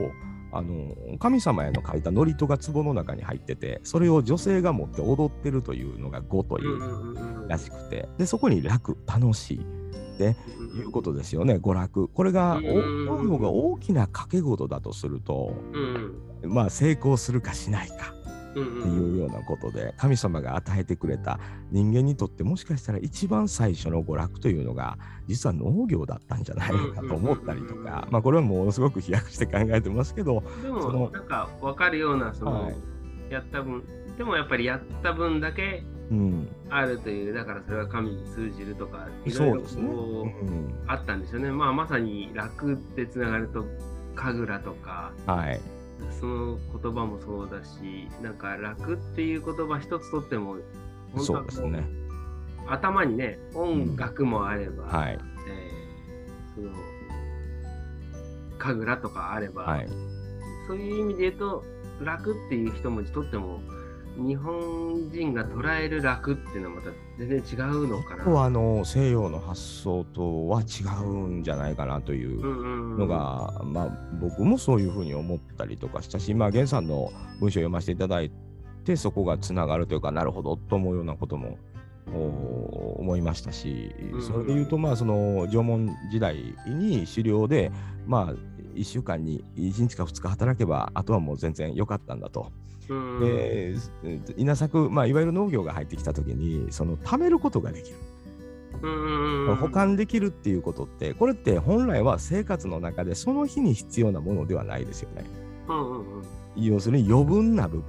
[0.58, 9.60] あの神様への書いた祝詞が壺の中に入っててそれを女性が持って踊ってるというのが語というらしくてでそこに楽楽しい
[10.78, 12.08] いうことですよね娯楽。
[12.08, 15.54] これがうん農業が大きな掛け事だとすると
[16.42, 18.10] うんまあ成功するかしないか。
[18.10, 18.15] うん
[18.60, 21.38] っていうようなことで神様が与えてくれた
[21.70, 28.08] 人間にとってもしかしたら一番最初の娯楽というのが実は農業だったんじゃないのかと思ったりとか。
[28.10, 30.42] まあこれはものすごく飛躍して考えてますけど。
[30.62, 32.76] でもなんか分かるようなその、はい。
[33.30, 33.82] やった分
[34.16, 36.48] でもやっぱりやった分だけうん。
[36.70, 40.34] あるというだからそれは神に通じるとかいろいろね。
[40.86, 41.50] あったんですよね。
[41.50, 43.64] まあまさに楽でつながると
[44.14, 45.60] 神楽とかはい
[46.10, 50.56] その言葉もそうだしなんか楽っていう言葉一つとっても
[51.18, 51.86] そうですね。
[52.68, 55.18] 頭にね音楽もあれば、はい。
[55.48, 56.70] えーその
[58.58, 59.88] 神楽とかあれば、はい。
[60.66, 61.64] そういう意味で言うと
[62.00, 63.60] 楽っていう一文字とっても
[64.16, 68.44] 日本人が捉える楽っていうのはまた全然違うのかな。
[68.44, 73.88] あの西洋の発想とは違うんじゃないかなといううんうんうんのが、まあ
[74.20, 78.30] 僕もそういうふうに思ったりとかしたし、まあ源さんの文章を読ませていただい
[78.84, 81.58] てそこがつながるというかなるほどと思うようなことも
[82.12, 87.72] お思いましたし、うんそれで言うとまあその縄文時代に狩猟で
[88.06, 88.34] まあ
[88.74, 92.52] 1週間に1日か2日働けばあとはもう全然良かったんだと。
[92.88, 93.74] うんで
[94.36, 97.96] 稲作、まあ、いわゆる農業が入ってきた時にその貯めることができる。
[99.58, 105.24] 保管できるっていうことってこれって本来は生活の中でその日に必要なものではないですよね。
[106.56, 107.84] 要するに余分な部分。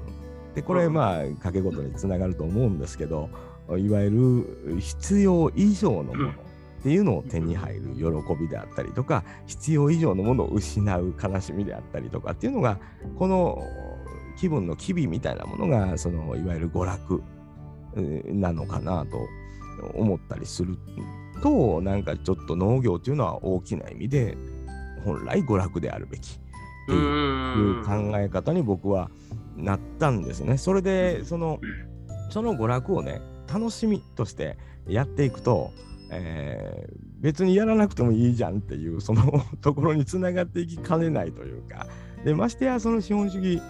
[0.56, 3.30] でこれうんまあ掛け事につながると思うんですけど
[3.78, 6.34] いわゆる必要以上のものっ
[6.82, 12.80] ていうのを手に入る喜びであったりとか必要以上のものを失う悲しみであったりとかっていうのが
[13.20, 13.62] この
[14.40, 17.24] 気分の機微みたいなものがそのいわゆる娯楽
[18.34, 19.28] なのかなと
[19.96, 20.78] 思ったりする
[21.42, 24.38] となんかちょっと農業っていうのは大きな意味で
[25.04, 26.40] 本来娯楽であるべきっ
[26.88, 29.10] ていういう考え方に僕は
[29.56, 30.58] なったんですね。
[30.58, 31.60] それでその
[32.30, 33.22] その娯楽をね
[33.52, 35.72] 楽しみとしてやっていくと、
[36.12, 41.88] えー別にやらなくてもいいじゃんっていうその ところにつながっていきかねないというか
[42.24, 43.62] でましてやその資本主義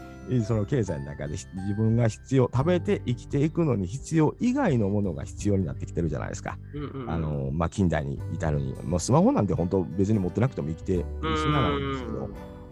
[0.45, 6.57] その経済の中で自分が必要食べて生きていくのに必要以外のものが必要になってきてるじゃないですか。
[6.73, 7.09] うんうんうん。
[7.09, 11.03] あのまあ、近代に至るに、まあ、スマホなんて本当別に持ってなくても生きてし
[11.45, 12.29] ななんですけど、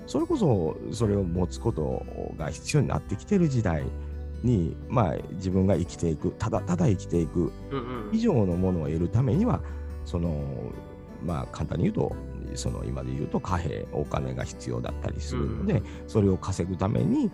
[0.08, 2.06] それこそそれを持つこと
[2.38, 3.84] が必要になってきてる時代
[4.44, 7.52] に、まあ、自分が生きていくただただ生きていく
[8.12, 9.62] 以上のものを得るためには
[10.06, 10.46] その
[11.24, 12.16] まあ簡単に言うと
[12.58, 15.84] その今で言うと貨幣お金が必要だったりするので、うん。
[16.08, 17.32] それを稼ぐために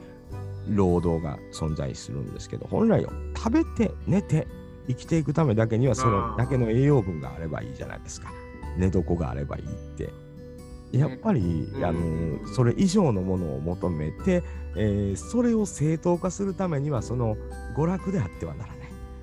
[0.67, 4.47] 労働が存在するんですけど本来よ食べて寝て
[4.87, 8.31] 生きていくためだけにはそのだけの栄養分があればいいじゃないですか。
[8.77, 10.13] 寝床があればいいって。
[10.91, 11.85] やっぱり、うん。
[11.85, 14.43] あのそれ以上のものを求めて、
[14.75, 17.37] えーそれを正当化するためにはその
[17.77, 18.81] 娯楽であってはならない。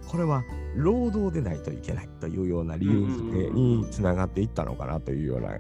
[0.09, 0.43] これは
[0.75, 2.93] 労働でないといけないというような理由
[3.53, 5.59] につながっていったのかなというような、あ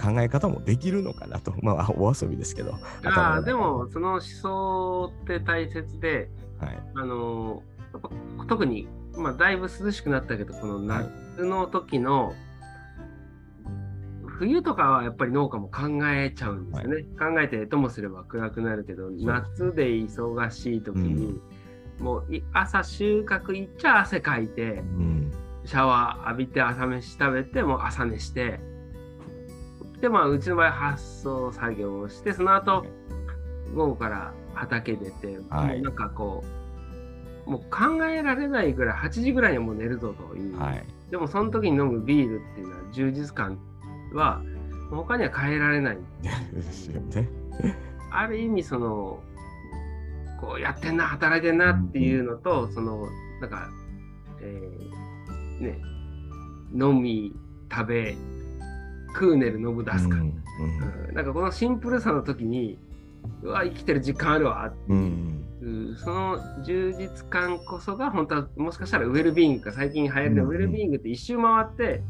[0.00, 1.54] 考え方もできるのかなと。
[1.62, 2.74] まあお遊びですけど。
[3.04, 3.54] ああで。
[3.54, 6.30] もその思想って大切で
[6.60, 6.82] はい。
[6.94, 8.10] あのやっぱ
[8.46, 12.32] 特に、まあ、だいぶ涼しくなったけどこの夏の時の、
[14.24, 21.38] 冬とかはやっぱり農家も考えちゃうんですよね、考えてともすれば暗くなるけど夏で忙しい時に、
[22.00, 25.32] もうい朝収穫行っちゃ汗かいてうん。
[25.64, 28.60] シャワー浴びて朝飯食べてもう朝寝してで
[30.08, 32.84] まあうちの場合発送作業をしてその後
[33.74, 35.82] 午後から畑出て、はい。
[35.82, 36.44] なんかこ
[37.46, 40.84] うもう考えられないぐらい8時ぐらいにはもう寝るぞという、はい。
[41.10, 43.58] でもその時に飲むビールっていうのは充実感
[44.12, 44.42] は
[44.90, 45.98] 他には変えられない。
[46.52, 47.28] ですよね。
[48.10, 49.22] ある意味その
[50.40, 53.06] こうやってんな働いてんなっていうのと、その
[53.40, 53.70] なんか、
[54.40, 55.02] えー
[55.62, 55.80] ね
[56.74, 57.32] 飲み
[57.70, 58.16] 食べ
[59.14, 60.42] 食う寝る飲む出すか、うん
[61.08, 61.14] うん。
[61.14, 62.78] なんかこのシンプルさの時に
[63.42, 64.94] うわ生きてる実感あるわってう。
[64.94, 65.44] ん。
[65.62, 72.02] いう、その充実感こそが本当はもしかしたらウェルビーイングか最近流行りのうんウェルビーイングって一周回って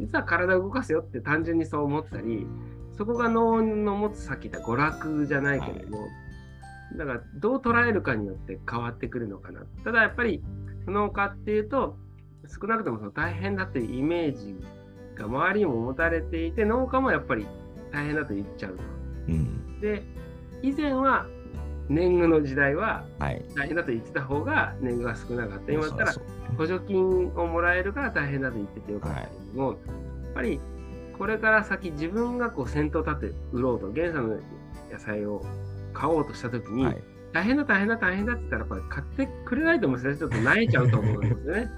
[0.00, 2.46] 実は体を動かすよって単純にそう思ったり、
[2.96, 6.08] そこが脳の持つさっき言った娯楽じゃないけれども、
[6.96, 9.60] だからどう捉えるかによって変わってくるのかな。
[9.84, 10.42] ただやっぱり
[10.86, 11.96] 農家っていうと、
[12.60, 14.56] 少なくともその大変だというイメージ
[15.14, 17.46] が周りにも持たれていて、農家もやっぱり
[17.92, 18.82] 大変だと言っちゃうと。
[19.28, 19.80] うん。
[19.80, 20.02] で、
[20.62, 21.26] 以前は
[21.88, 23.44] 年貢の時代ははい。
[23.54, 25.72] 大変だと言ってた方が年貢が少なかった。
[25.72, 26.14] 今だったら
[26.56, 29.76] 補助金をもらえるから大変だと言っててよかったけども、やっ
[30.34, 30.60] ぱり
[31.18, 34.36] これから先自分がこう先頭立って売ろうと、原産の
[34.92, 35.44] 野菜を
[35.92, 37.02] 買おうとしたときに、はい。
[37.32, 40.18] 大変だ大変だ大変だって言ったらやっぱり買ってくれないと思うんですね。
[40.18, 41.70] ちょっと萎えちゃうと思うんですよね。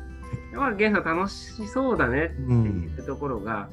[0.52, 2.46] やっぱ原さん楽しそうだねってう。
[2.48, 3.68] 言ってところが、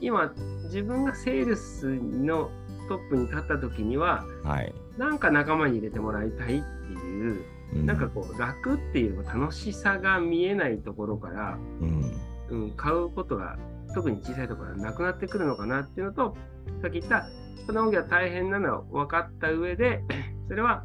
[0.00, 0.32] 今
[0.64, 2.50] 自分がセールスの
[2.88, 4.74] トップに立った時には、はい。
[4.98, 12.12] なんか仲間に入れてもらいたいっていう、うなんかこう楽っていう楽しさが見えないところから、うん。
[12.50, 13.56] うん、買うことが
[13.94, 16.36] 特に小さいところはなくなってくるのかなっていうのと、
[16.82, 17.26] さっき言った、
[17.66, 20.02] この農業は大変なのは分かった上で、
[20.48, 20.84] それは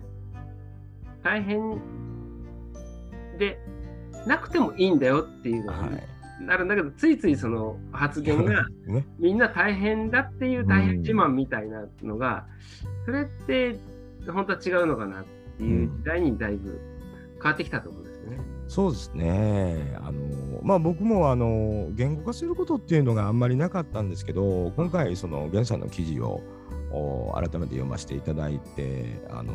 [1.24, 1.82] 大変
[3.40, 3.60] で
[4.26, 6.00] なくてもいいんだよっていうのはにい。
[6.46, 9.06] なるんだけど、ついついその発言が ね。
[9.20, 12.46] みんな大変だっていう大変自慢みたいなのが、
[13.06, 13.78] それって
[14.28, 15.26] 本当は違うのかなっ
[15.58, 16.80] ていう時代にだいぶ
[17.42, 18.38] 変わってきたと思うんですよね。
[18.68, 19.98] そうですね。
[20.02, 26.42] あのまあ僕もあの言語化することっていうのがあんまりなかったんですけど、今回その源さんの記事をお
[26.92, 29.54] 改めて読ませていただいて、あの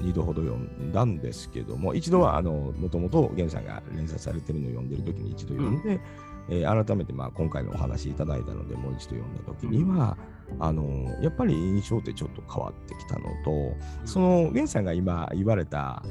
[0.00, 6.00] 2度ほど読んだんですけども、一度はあのもともと源さんが連載されてるのを読んでる時に一度読んで、
[6.50, 10.16] えー改めてまあ今回のお話いただいたので、もう一度読んだ時には、
[10.58, 10.82] あの
[11.20, 13.76] やっぱり印象ってちょっと変わってきたのと、
[14.06, 16.02] その源さんが今言われた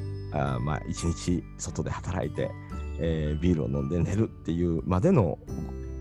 [0.61, 2.51] まあ一日外で働いて、
[2.99, 5.39] えービールを飲んで寝るっていうまでの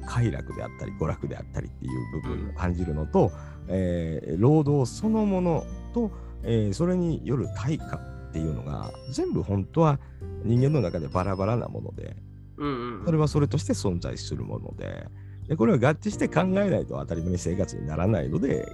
[0.07, 3.33] 快楽であったり娯楽であったりっていう部分を感じるのと、
[3.69, 5.65] えー労働そのもの
[5.95, 6.11] と、
[6.43, 9.99] えーそれによる対価っていうのが全部本当は
[10.45, 12.17] 人間の中でバラバラなもので
[12.57, 15.07] うんうんそれはそれとして存在するもので
[15.49, 18.67] でこれは合致して考えないと当たり前に生活にならないので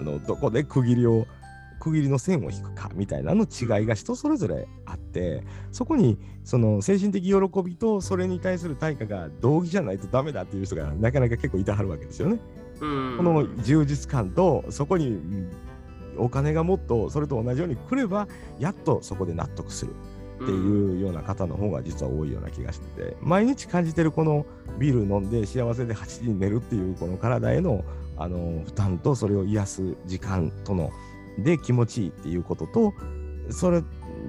[0.00, 1.26] あのどこで区切りを
[1.78, 7.32] 区切りの線を引くかみたいなの違いが人それぞれあってそこにその精神的喜
[7.62, 12.38] びとそれに対する対価が同義じゃないとダメだっていう人がなかなか結構いてはるわけですよね。
[12.80, 13.16] うん。
[13.16, 15.50] この充実感とそこにうん
[16.18, 18.26] お金がもっとそれと同じように来れば
[18.58, 19.92] やっとそこで納得する
[20.36, 24.44] っていうような方の方が実は多いような気がしてて毎日感じてるこの
[24.78, 27.84] ビール飲んで幸せで8時に寝るっていうこの体への
[28.18, 30.90] あの負担とそれを癒す時間との
[31.38, 32.94] で気持ちいいっていうことと
[33.50, 33.82] それ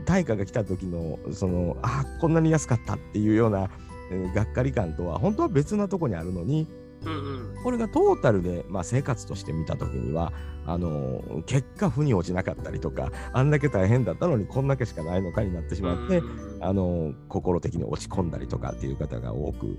[0.06, 3.70] 対価が来た時のそのあこんなに安かったっていうような
[4.12, 6.68] えーがっかり感とは本当は別なとこにあるのに
[7.08, 7.64] うんうん。
[7.64, 10.32] これがトータルで、まあ、生活として見たときには
[10.66, 19.78] あの結果負に落ちなかったりとかあんだけ大変だったのにこんだけしかないのかになってしまって、うんあの心的に落ち込んだりとかっていう方が多く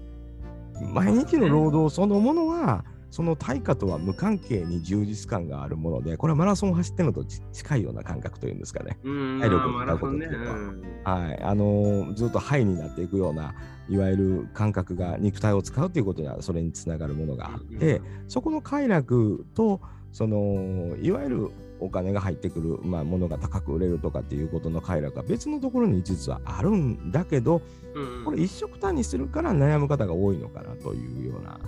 [0.93, 8.99] 毎日の労働そのものはその対価とは無関係に充実感があるものでこれはマラソンを走ってるのとち近いような感覚というんですかね。
[9.03, 9.41] うん。
[9.41, 9.99] 体力を使う。
[9.99, 13.55] ことっていうのはい、あのーずっとハイになっていくような
[13.89, 19.81] いわゆる感覚が肉体を使うということにはそれにつながるものがあって、そこの快楽と
[20.13, 27.63] そのいわゆるお金が入ってくる、まあ、物が高く売れるとかっていうことの快楽は別のところに実はあるんだけど
[27.95, 31.59] うんこれ一色単にするから悩む方が多いのかなというような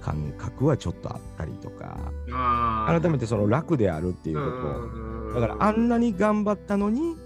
[0.00, 2.12] 感覚はちょっとあったりとか
[2.86, 7.16] 改めてその楽であるっていうことうんだからあんなに頑張ったのに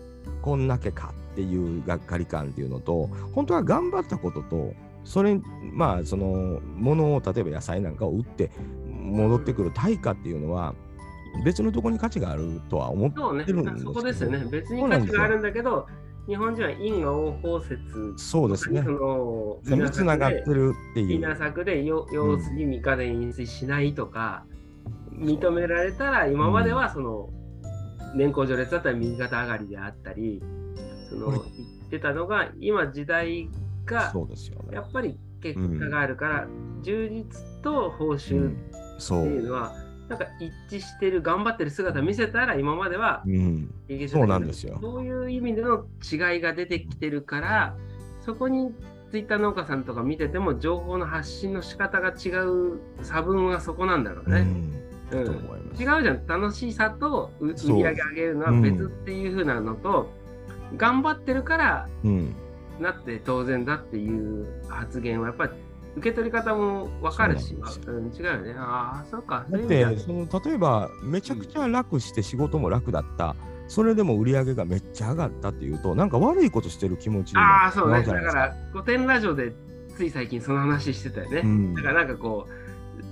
[0.40, 4.74] こんだけかっていうがっかり感っていうのと本当は頑張ったことと
[5.04, 5.40] それ
[5.72, 8.50] まあそのものを例えば野菜なんかを売って
[8.86, 10.74] 戻ってくる対価っていうのは
[11.44, 13.92] 別のところに価値があるとは思ってるんですけど。
[13.92, 14.44] そこですよね。
[14.50, 15.86] 別に価値があるんだけど、
[16.26, 17.78] 日本人は因果応報説
[18.16, 18.82] そうですね。
[18.82, 18.90] そ
[19.76, 24.44] のつながってるっていう稲作でよ用水味方で飲水しないとか、
[25.12, 27.30] 認められたら今まではその
[28.14, 30.42] 年功序列だったら右肩上がりであったり
[31.08, 31.44] その言っ
[31.90, 33.48] てたのが今時代
[33.84, 34.74] がそうですよね。
[34.74, 36.46] やっぱり結果があるから、
[36.82, 37.24] 充実
[37.62, 38.54] と報酬っ
[38.98, 39.72] そていうう、のは、
[40.08, 43.70] なんか一致してる頑張ってる姿を見せたら今まではうん、
[44.08, 44.78] そうなんですよ。
[44.80, 47.76] そういう意味での違いが出てきてるから、
[48.20, 48.74] そこに
[49.10, 54.40] ツイッター農家さんとか見てても、情報の発信の仕方が違う差分はそこなんだろうね。
[55.12, 55.26] うん、うん。
[55.78, 60.10] 違うじゃん、楽しさとう売り上げ上げるのは別っていう風なのと、
[60.76, 62.34] 頑張ってるからうん
[62.80, 65.52] なって当然だっていう発言は、やっぱり
[65.96, 68.54] 受け取り方も分かるし、そううん、違うよね。
[68.56, 69.44] ああ、そうか。
[69.50, 73.34] だってその例えばめちゃくちゃ楽して仕事も楽だった、
[73.66, 78.02] それでも売り上げがめっちゃ上がったっていうとなんか悪いことしてる気持ちになああ、そうね。
[78.02, 79.52] だから、古典ラジオで
[79.96, 81.40] つい最近その話してたよね。
[81.40, 82.46] うんだからなんかこ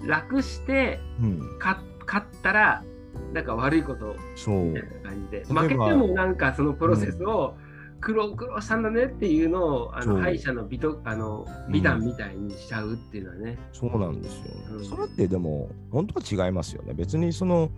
[0.03, 2.85] う、楽してうん、勝勝ったら、
[3.33, 7.57] なんか悪いことみたいな感じで、負けてもなんかそのプロセスを
[8.01, 13.59] 苦労苦労したんだねっていうのを、あの敗者の美とあの美談みたいにしちゃうっていうのはね。
[13.73, 14.43] そうなんですよ、
[14.73, 14.85] うん。
[14.85, 16.95] それってでも本当は違いますよね。
[16.95, 17.71] 別にその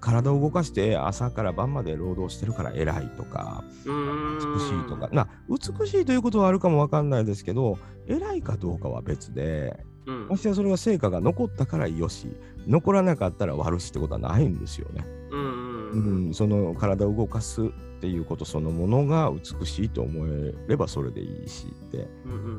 [0.00, 10.28] 体を動かして朝から晩まで労働してるから偉いとか美しいとか、な美しいということはあるかもわかんないですけど偉いかどうかは別でうん。
[10.28, 12.28] ましてやそれが成果が残ったからよし
[12.66, 15.04] 残らなかったら悪しってことはないんですよね。
[15.30, 17.68] うんその体を動かすっ
[18.00, 22.08] ていうことそのものが美しいと思えればそれでいいしって。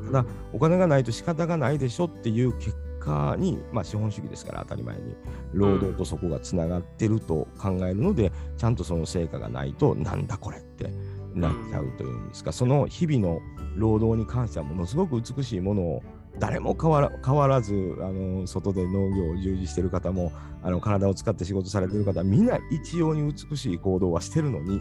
[0.06, 5.14] ただお金がないと仕方がないでしょっていう結果にまあ資本主義ですから当たり前に
[5.52, 10.90] 労働とそこがつながってると考えるので、ちゃんとその成果がないとなんだこれって
[11.34, 13.40] なっちゃうというんですか、その日々の
[13.76, 16.02] 労働に関してはものすごく美しいものを
[16.38, 20.32] 誰も変わら変わらずあの外で農業を従事してる方も
[20.62, 24.80] あの体を使って仕事されてる方みんな一様に美しい行動はしてるのに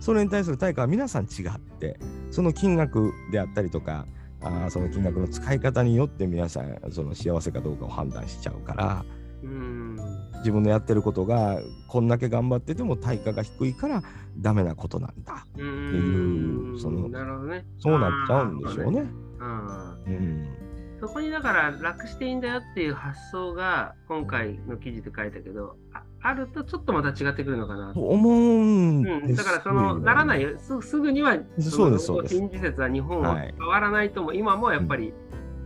[0.00, 1.98] それに対する対価は皆さん違って
[2.30, 4.06] その金額であったりとか
[4.42, 9.04] あーその金額の使い方によって皆さんその幸せかどうかを判断しちゃうから
[9.44, 9.96] うん。
[10.38, 14.02] 自分のやってることがこんだけ頑張ってても対価が低いから
[14.38, 15.46] ダメなことなんだ。
[15.56, 17.64] ういうそのね。
[17.78, 19.00] そうなっちゃうんでしょうね。
[19.40, 20.63] うん
[21.00, 27.92] そこにだから楽していいんだよっていう発想が今回の記事で書いたけどああるとちょっとまた違ってくるのかな。
[27.92, 32.36] と思うんうん、ですだからそのならないよすすぐにはそうですそうです。
[32.36, 35.08] 新時節は日本ははい変わらないとも、今もやっぱり、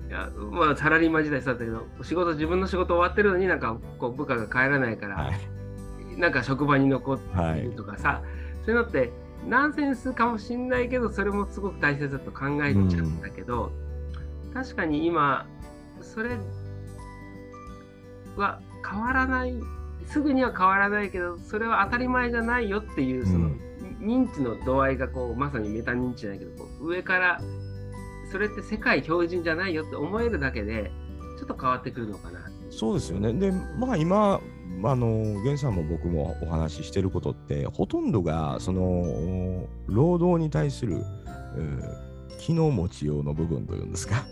[0.09, 6.19] いやまあ、サラリーマン時代そうだったけど仕事自分の仕事終わってるのになんかこう部下が帰らないから、はい。
[6.19, 8.23] なんか職場に残ってはいるとかさ、
[8.65, 9.13] そういうのって
[9.47, 13.71] ナンセンスかもしんないけどそれもすごく大切だと考えちゃったけど、
[14.53, 15.47] 確かに今
[16.01, 16.39] それ
[18.37, 19.55] は変わらない
[20.07, 23.61] すぐには変わらないけどそれは当たり前じゃないよっていうその、うん
[24.01, 27.41] 認知の度合いがこうまさにメタ認知じゃないけどこう上から
[28.31, 30.93] それって世界標準じゃないよって思えるだけで
[31.37, 32.39] ちょっと変わってくるのかな
[32.71, 33.33] そうですよね。
[33.33, 34.41] で、まあ今、
[34.85, 41.03] あの、源さんも僕もお話ししてることって、ほとんどが、その、労働に対する、
[41.57, 44.25] えー機能持ち用の部分というんですか、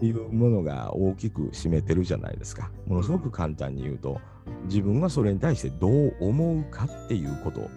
[0.00, 2.70] いうものが大きく占めてるじゃないですか。
[2.86, 4.20] ものすごく簡単に言うと、
[4.64, 7.68] 自分がそれに対してどう思うかっていうこと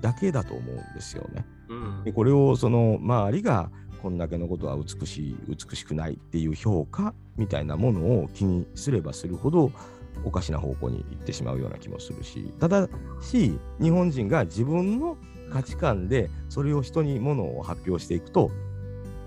[0.00, 1.44] だけだと思うんですよね。
[1.68, 3.70] うんでこれをその周りが
[4.02, 9.72] こんだけのことは美しい美しくないっていう評価みたいなものを気にすればするほど
[10.24, 12.88] おかしな方向に行ってしまうような気もするしただ
[13.20, 15.16] し日本人が自分の
[15.52, 18.50] 価値観でそれを人にものを発表していくと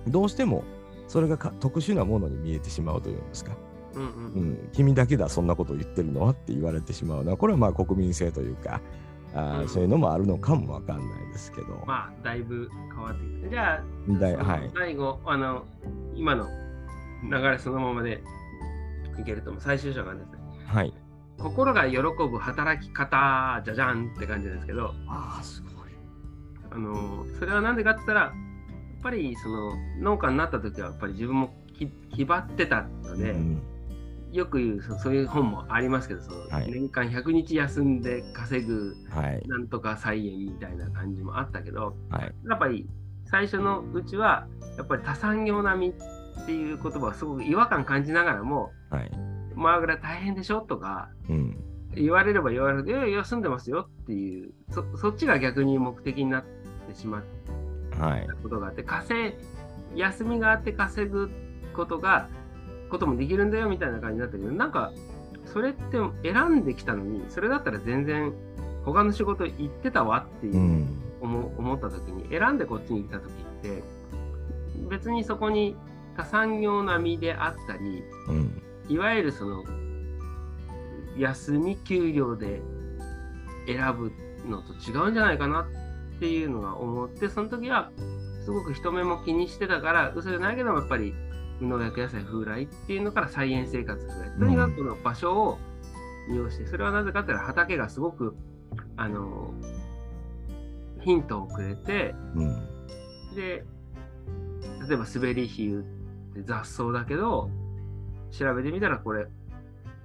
[0.08, 0.64] どうしても
[1.10, 3.58] それがか特殊なものに見えてしまうというんですか、
[3.96, 4.52] うんううん。
[4.54, 8.80] ん、君だけだそんなことを言ってるのはって言われてしまうのはこれはまあ国民性というか
[9.34, 9.68] あー、うん。
[9.70, 11.84] そういうのもあるのかもわかんないですけど。
[11.86, 14.72] まあだいぶ変わってきてじゃあだいはい。
[14.74, 15.66] 最後あの
[16.16, 16.48] 今の
[17.24, 18.24] 流れそのままで
[19.20, 19.62] いけると思う。
[19.62, 20.38] 最終章がですね。
[20.66, 20.94] はい。
[21.40, 24.94] 心が喜ぶ働き方じゃじゃんって感じですけど。
[25.08, 25.74] ああ、すごい。
[26.72, 28.34] あのそれは何でかって言ったら
[29.02, 33.62] ぱりその農家になった時はやっぱり自分もき気張ってたので、うん
[34.32, 39.42] よく言うそそういう本もありますけどその、はい年間100日休んで稼ぐはい。
[39.48, 42.36] なんとか菜園みたいな感じもあったけどはい。
[42.48, 42.88] やっぱり
[43.26, 44.46] 最初のうちは
[44.78, 45.94] やっぱり多産業並み
[46.44, 49.12] っていう言葉をすごく違和感感じながらもはい。
[49.56, 50.62] まあぐらい大変でしょ？
[50.62, 51.58] とかうん。
[51.96, 56.44] 言われれば言われると、いやいや、休んでますよっていう、そそっちが逆に目的になっ
[56.88, 57.24] てしまっ
[58.00, 58.34] はいた。
[58.36, 59.34] ことがあって、稼い、
[59.96, 61.30] 休みがあって稼ぐ
[61.74, 62.30] ことが、
[62.90, 64.92] こともできるんだよみたいな感じになったけど、なんか、
[65.46, 68.34] それって選んできたのに、それだったら全然、
[68.86, 71.04] 他の仕事行ってたわっていうう、ん。
[71.22, 73.84] 思思った時に、選んでこっちに来た時って、
[74.90, 75.76] 別にそこに
[76.16, 78.62] 多産業並みであったり、うん。
[78.88, 79.64] いわゆるその
[81.18, 82.62] 休み給料で
[83.68, 84.12] 選ぶ
[84.50, 85.68] のと違うんじゃないかな
[86.20, 87.92] っていうのが思ってその時は
[88.44, 91.14] すごく人目も気にしてたから嘘じゃないけどもやっぱり
[91.60, 95.58] 無農薬野菜風来っていうのから菜園生活風来とにかくこの場所を
[96.30, 98.36] 利用してそれはなぜかっていうと畑がすごく
[98.98, 99.54] あの
[101.02, 102.68] ヒントをくれてうん。
[103.36, 103.64] で
[104.88, 106.00] 例えば滑り比喩
[106.40, 107.50] て雑草だけど、
[108.32, 109.28] 調べてみたらこれ、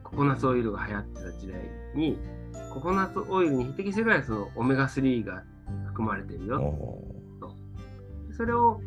[0.02, 1.60] ココナッツオイルが流行ってた時代
[1.94, 2.18] に、
[2.72, 5.42] ココナッツオイルに匹敵するぐらいそのオメガ3が
[5.86, 6.60] 含まれてるよ。
[6.60, 7.14] お
[8.36, 8.80] それを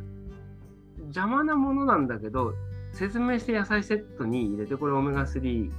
[1.04, 2.54] 邪魔なものなんだけど、
[2.94, 5.72] 説明して野菜セットに入れて、これオメガ3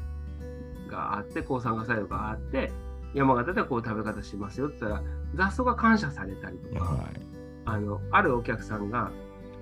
[0.88, 2.72] があって、抗酸化作用があって、
[3.14, 5.02] 山形ではこう食べ方しますよって言ったら、
[5.34, 7.20] 雑草が感謝されたりとか、はい。
[7.66, 9.10] あの、あるお客さんが、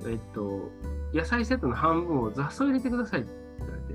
[0.07, 0.71] えっと、
[1.13, 3.95] 野菜セットの半分を雑草入れてくださいって言われて、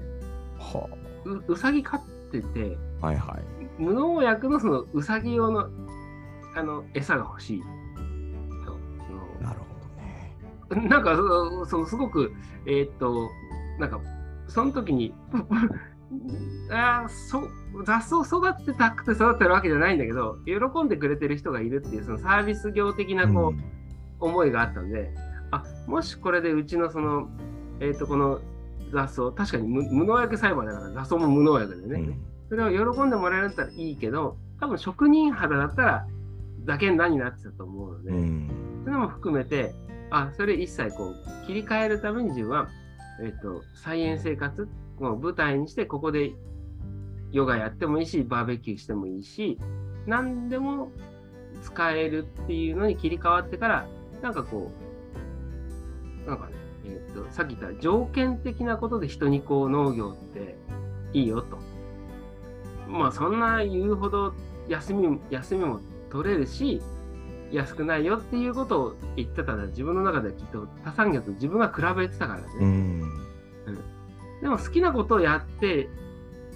[0.58, 0.90] は
[1.26, 3.82] ううさぎ飼ってて、あはいはい。
[3.82, 5.70] 無農薬のそのうさぎ用の
[6.56, 7.64] あの餌が欲しい。
[9.42, 9.66] なるほ
[10.76, 10.88] どね。
[10.90, 12.34] なんかそそのすごく、
[12.66, 13.30] えーっと、
[13.80, 14.00] なんか、
[14.48, 15.14] その時に、
[16.70, 17.42] あーそ
[17.86, 23.64] 雑草育てたくて育ってるわけじゃないんだけど、喜んでくれてる人がいるっていう、そのサービス業的なこう、うん。
[24.22, 25.12] 思いがあったんで、
[25.50, 27.30] あもしこれでうちのその、
[27.80, 28.40] えーっと、この
[28.94, 32.22] 雑草、確かに無無農薬栽培だから、雑草も無農薬でね、うん。
[32.50, 36.08] それを喜んでもらえるんだったらいいけど、多分職人肌だったら、
[36.66, 39.74] ざけになってたと思うので、うんそういうのも含めて、
[40.10, 42.68] あ、それ一切こう切り替えるために自分は、
[43.24, 44.68] えっ、と、菜園生活
[45.00, 46.32] を舞台にして、ここで
[47.32, 49.60] ヨガやってもいいし、バーベキューしてもいいし、
[50.08, 50.92] 何でも
[51.62, 53.88] 使えるっていうのに切り替わってから、
[54.22, 54.72] なんかこ
[56.26, 56.54] う、なんかね、
[56.86, 60.56] えっ、と、さっき言った条件的なことで人にこう農業って
[61.14, 61.60] いいよと。
[62.88, 64.34] まあそんな言うほど
[64.68, 65.80] 休み、休みも
[66.12, 66.82] 取れるし、
[67.52, 72.48] 安くないよっていうことを言ってたら自分の中ではきっと他産業と自分が比べてたからね。
[72.60, 73.02] うん
[74.42, 75.88] でも好きなことをやって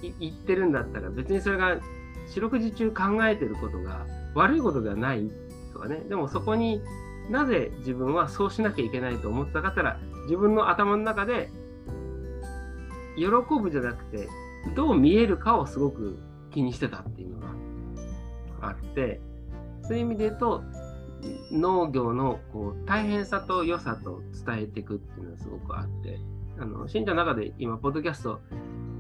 [0.02, 1.78] い言ってるんだったら別にそれが
[2.28, 5.30] 四六時中考えてることが悪いことではない
[5.72, 5.98] とかね。
[6.10, 6.82] でもそこに
[7.30, 11.50] なぜ自分はそうしなきゃいけないと思ったかったら自分の頭の中で
[13.16, 13.26] 喜
[13.62, 14.28] ぶじゃなくて
[14.76, 16.18] どう見えるかをすごく
[16.52, 17.48] 気にしてたっていうのが
[18.62, 19.22] あって
[19.88, 20.64] そういう意味で言うと
[21.52, 26.20] 農業のこう大変さと良さと伝えていくっていうのがすごくあって
[26.60, 28.42] あの信者の中で今ポッドキャスト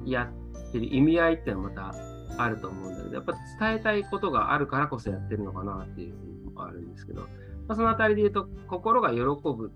[0.05, 0.29] や
[0.67, 1.91] ってる意味合いっていうのはま
[2.37, 7.27] たあると思うんだけどやっぱ伝えたいことがあるからこそやってるのかなっていうふうにもあるんですけど、ま
[7.69, 9.71] あ、そのあたりで言うと心が喜ぶ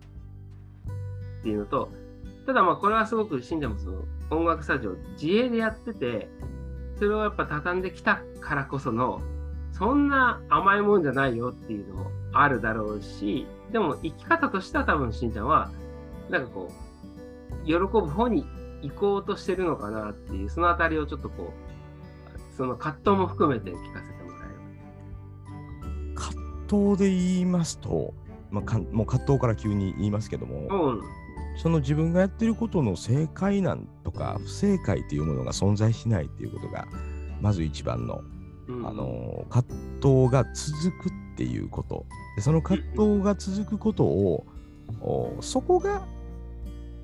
[1.40, 1.90] っていうのと
[2.46, 6.30] ただまあこれはすごく信者もその音楽スタジオ自営でやってて
[6.98, 9.22] それをやっぱ畳んできたからこその
[9.80, 15.72] そんな甘いもんじゃないよっていうのもあるだろうしでも生き方としては多分しんちゃんは
[16.30, 16.70] なんかこ
[17.64, 18.46] う喜ぶ方に
[18.82, 28.14] 行こうとしてるのかなっていうそのあたりをちょっとこうその葛藤も含めて聞かせてもらえ葛藤で言いますと、
[28.52, 30.68] まあ、かもう葛藤から急に言いますけども。
[30.70, 31.02] うん
[31.62, 36.88] その自分がやってることの正解なんとか不正解っていうものが存在しないっていうことが
[37.42, 38.22] まず一番の、
[38.70, 38.88] うん。
[38.88, 42.06] あの葛藤が続くっていうこと。
[42.36, 44.46] でその葛藤が続くことを、
[45.02, 46.06] おそこが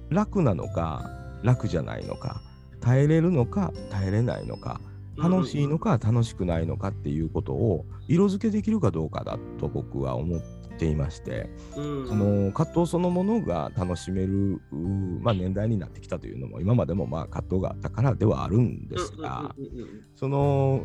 [0.09, 1.09] 楽なのか
[1.43, 2.41] 楽じゃないのか
[2.81, 4.81] 耐えれるのか耐えれないのか
[5.17, 10.41] 楽しいのか楽しくないのかっていうことを色付けできるかどうかだと僕は思っ
[10.77, 12.07] ていまして、うん。
[12.07, 14.61] その葛藤そのものが楽しめる、
[15.21, 19.87] まあ、年代になってきたというのも今までもまあ葛藤があったからではあるんですが、うんうんうん。
[20.15, 20.83] その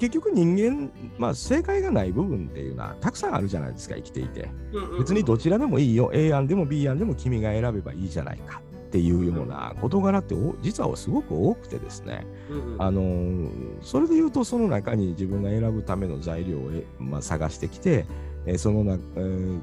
[0.00, 4.48] 結局人間、まあ、正解がない部分っていうのはたくさんあるじゃないですか生きていて。
[4.72, 6.10] うんうん別にどちらでもいいよ。
[6.12, 12.26] A 案でも B 案でも君が選べばいいじゃないかっていうような事柄ってお実はすごく多くてですね。
[12.50, 12.82] うんうん。
[12.82, 13.50] あのー
[13.82, 18.06] それで言うとその中に自分が選ぶための材料をえ、まあ、探してきて、
[18.46, 19.60] えーそのな、えー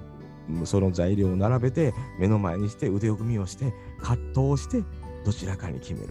[0.63, 4.81] その材料を並べて目の前にして腕組みをして葛藤をして
[5.25, 6.07] どちらかに決める。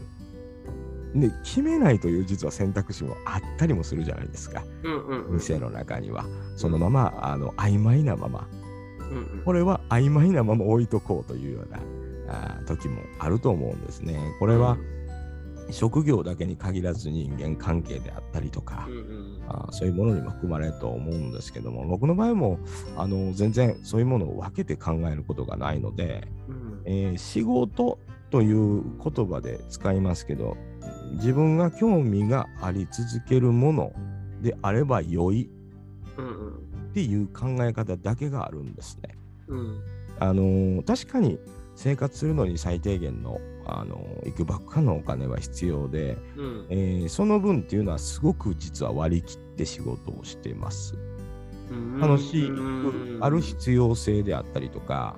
[1.20, 4.62] で決めないという実は選択肢もあったりもするじゃないですか。
[4.82, 5.34] うんうんうん。
[5.34, 6.24] 店の中には。
[6.56, 8.48] そのままあの曖昧なまま。
[9.10, 9.42] うんうん。
[9.44, 11.78] これは曖昧なまま置いとこうというような
[12.28, 14.18] あー時もあると思うんですね。
[14.38, 14.76] これは
[15.70, 19.42] 職業だけに限らず人間関係であったりとかうん、うん。
[19.48, 22.58] あーそういうものにも含まれると思うんですけども僕の場合も
[22.96, 26.82] あの全然そういうものを分けて考えることがないので、うん。
[26.84, 27.98] えー仕事
[28.30, 30.56] という言葉で使いますけど
[31.12, 33.92] 自分が興味があり続けるもの
[34.42, 35.48] であれば良い
[36.20, 39.16] っていう考え方だけがあるんですね。
[39.48, 39.80] うん
[40.18, 41.38] あのー確かに
[41.74, 50.94] 生活するのに最低限の、あのーいくばくかのお金は必要で、うんえーその分っていうのはすごく実は割り切って仕事をしています。
[51.70, 55.16] うん楽しうんくある必要性であったりとか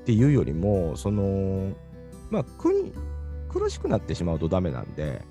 [0.00, 1.72] っていうよりもその
[2.30, 2.92] まあ苦に
[3.48, 5.22] 苦しくなってしまうとダメなんで、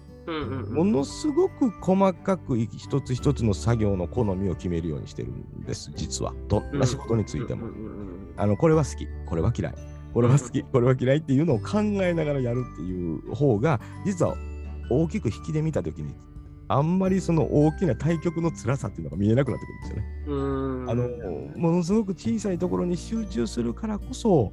[0.71, 6.33] ものすごく細かく一つ一つの作業の好みを決めるようにしてるんです、実は。
[6.47, 7.67] どんな仕事についても。
[8.35, 9.73] あのこれは好き、これは嫌い、
[10.13, 14.35] これは好き、これは嫌いっていうのを考えながらやるっていう方が、実は
[14.89, 16.13] 大きく引きで見たときに、
[16.67, 20.91] あんまりその大きな対局の辛さっていうのが見えなくなってくるんですよね。
[20.91, 21.09] あの
[21.57, 24.51] ものすごく小さいところに集中するからこそ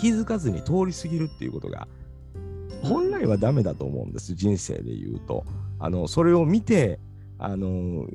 [0.00, 1.86] 気づかずに通り過ぎるっていうことが
[2.82, 5.44] 本来はダメだと思うんです人生で言うと。
[5.78, 7.00] あのそれを見て
[7.38, 8.06] あの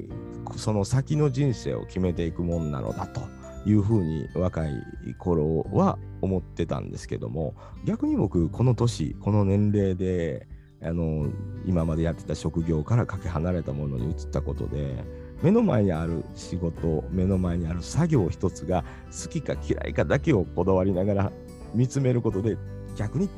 [0.55, 3.22] その先の人生を決めていくもんなのだと。
[3.65, 4.72] いうふうに若い
[5.20, 7.53] 頃は思ってたんですけども。
[7.84, 10.47] 逆に僕この年この年齢で
[10.82, 11.28] あの
[11.65, 15.03] 今までやってた職業からかけ離れたものに移ったことで
[15.41, 21.32] 目の前にある仕事目の前にある作業一つが好きか嫌いかだけをこだわりながら
[21.74, 22.57] 見つめることで
[22.95, 23.30] 逆に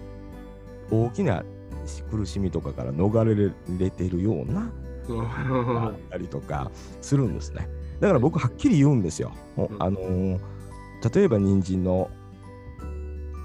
[0.91, 1.43] 大きな
[2.11, 4.71] 苦しみとかから逃れれてるような
[5.89, 6.71] ったりとか
[7.01, 7.67] するんですね。
[7.99, 9.33] だから僕はっきり言うんですよ。
[9.79, 10.39] あのー
[11.13, 12.09] 例えば人参の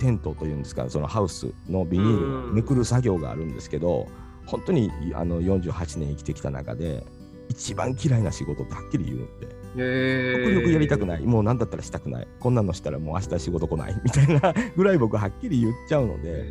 [0.01, 4.09] テントというんですかそのハウスのビニールをめくる作業があるんですけど
[4.45, 7.07] 本当にあの48年生きてきた中で
[7.49, 9.47] 一番嫌いな仕事ってはっきり言うんで。
[9.77, 11.23] 極極力やりたくない。
[11.23, 12.29] もう何だったらしたくない。
[12.39, 14.01] こんなのしたらもう明日仕事来ない。
[14.05, 16.45] みたいなぐらい僕はっきり言っちゃうので。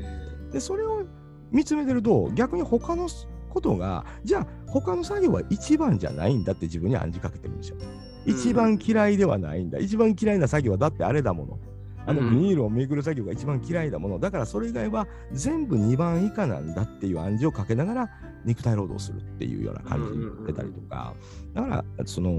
[0.53, 1.03] でそれを
[1.51, 3.09] 見つめてると逆に他の
[3.49, 7.77] ことがじゃあ他の作業は一番じゃないんだって自分に暗示かけてるんですよ。
[7.79, 9.79] うん一番嫌いではないんだ。
[9.79, 11.59] 一番嫌いな作業はだってあれだもの。
[12.05, 14.19] あのうんビニールをめぐる作業が一番嫌いだもの。
[14.19, 18.09] だからそれ以外は全部2番以下なんだっていう暗示をかけながら
[18.45, 21.13] 肉体労働するっていうような感じになってたりとか。
[21.53, 22.31] だからその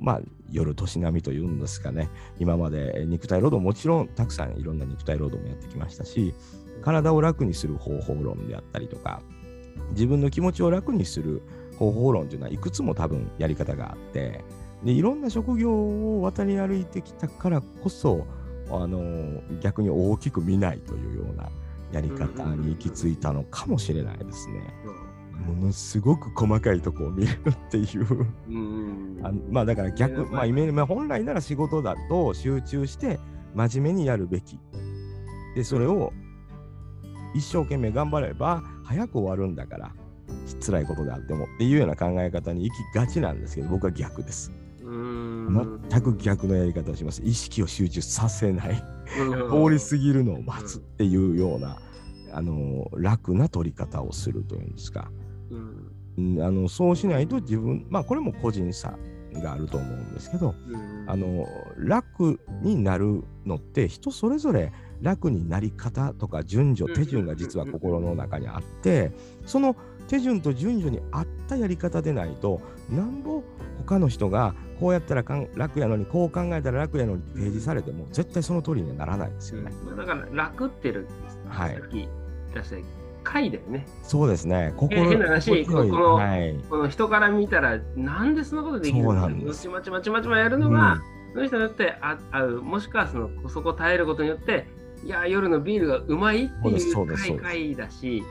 [0.00, 2.10] まあ夜年並みというんですかね。
[2.38, 6.34] 今まで肉体労働もちろんたくさんいろんな肉体労働もやってきましたし
[6.82, 9.22] 体を楽にする方法論であったりとか
[9.90, 11.42] 自分の気持ちを楽にする
[11.78, 14.44] 方法論というのはいくつも多分やり方があって
[14.84, 18.26] でいろんな職業を渡り歩いてきたからこそ
[18.70, 21.48] あの逆に大きく見ないというような
[21.92, 24.74] やり方に行き着いたのかもしれないですね。
[25.46, 33.18] ものすごく細かいとこを見るっていううんあまあだから逆、うんまあ、イメージまあ本来なら仕事だと集中して
[33.54, 34.58] 真面目にやるべき。
[35.54, 36.12] で、それを
[37.34, 39.94] 一生懸命頑張れば早く終わるんだから、
[40.64, 44.52] 辛いことであってもっていうような考え方に行きがちなんですけど、僕は逆です。
[44.82, 47.22] うん全く逆のやり方をします。
[47.24, 48.84] 意識を集中させない。
[49.18, 51.78] うん通り過ぎるのを待つっていうような、
[52.32, 55.10] あの楽な取り方をするというんですか。
[55.50, 58.98] うんうんあのそうしないと自分、まあこれも個人差
[59.40, 61.04] があると思うんですけど、うん。
[61.06, 69.12] あの楽になるのって人それぞれ楽になり方とか順序手順が実は心の中にあって
[69.46, 69.76] その
[70.08, 73.42] 手順と順序に合ったやり方でないとなんぼ
[73.78, 79.72] 他の人がこうやったらかん楽やのにこう考えたら楽やのに提示されても絶対その通りにはならないですよね。
[79.84, 81.08] まあだから楽ってる
[81.48, 82.08] はいさっき
[83.22, 83.86] 回だよね。
[84.02, 84.72] そうですね。
[84.76, 86.56] 心変な話このはい。
[86.68, 91.00] この人から見たらなんでそんなことできるんですちまちまちまちまやるのが、
[91.32, 94.66] その人によってあ合うもしくはそのそこを耐えることによって
[95.04, 98.22] いや夜のビールがうまいっていう回回だし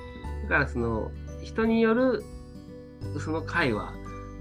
[0.44, 1.12] だからその
[1.42, 2.24] 人による
[3.20, 3.94] その回は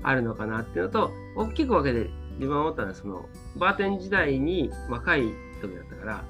[0.02, 3.26] あるのかなっていうのと大きく分けて自分は思ったのはその
[3.56, 5.22] バーテン時代に若い
[5.60, 6.24] 時だったから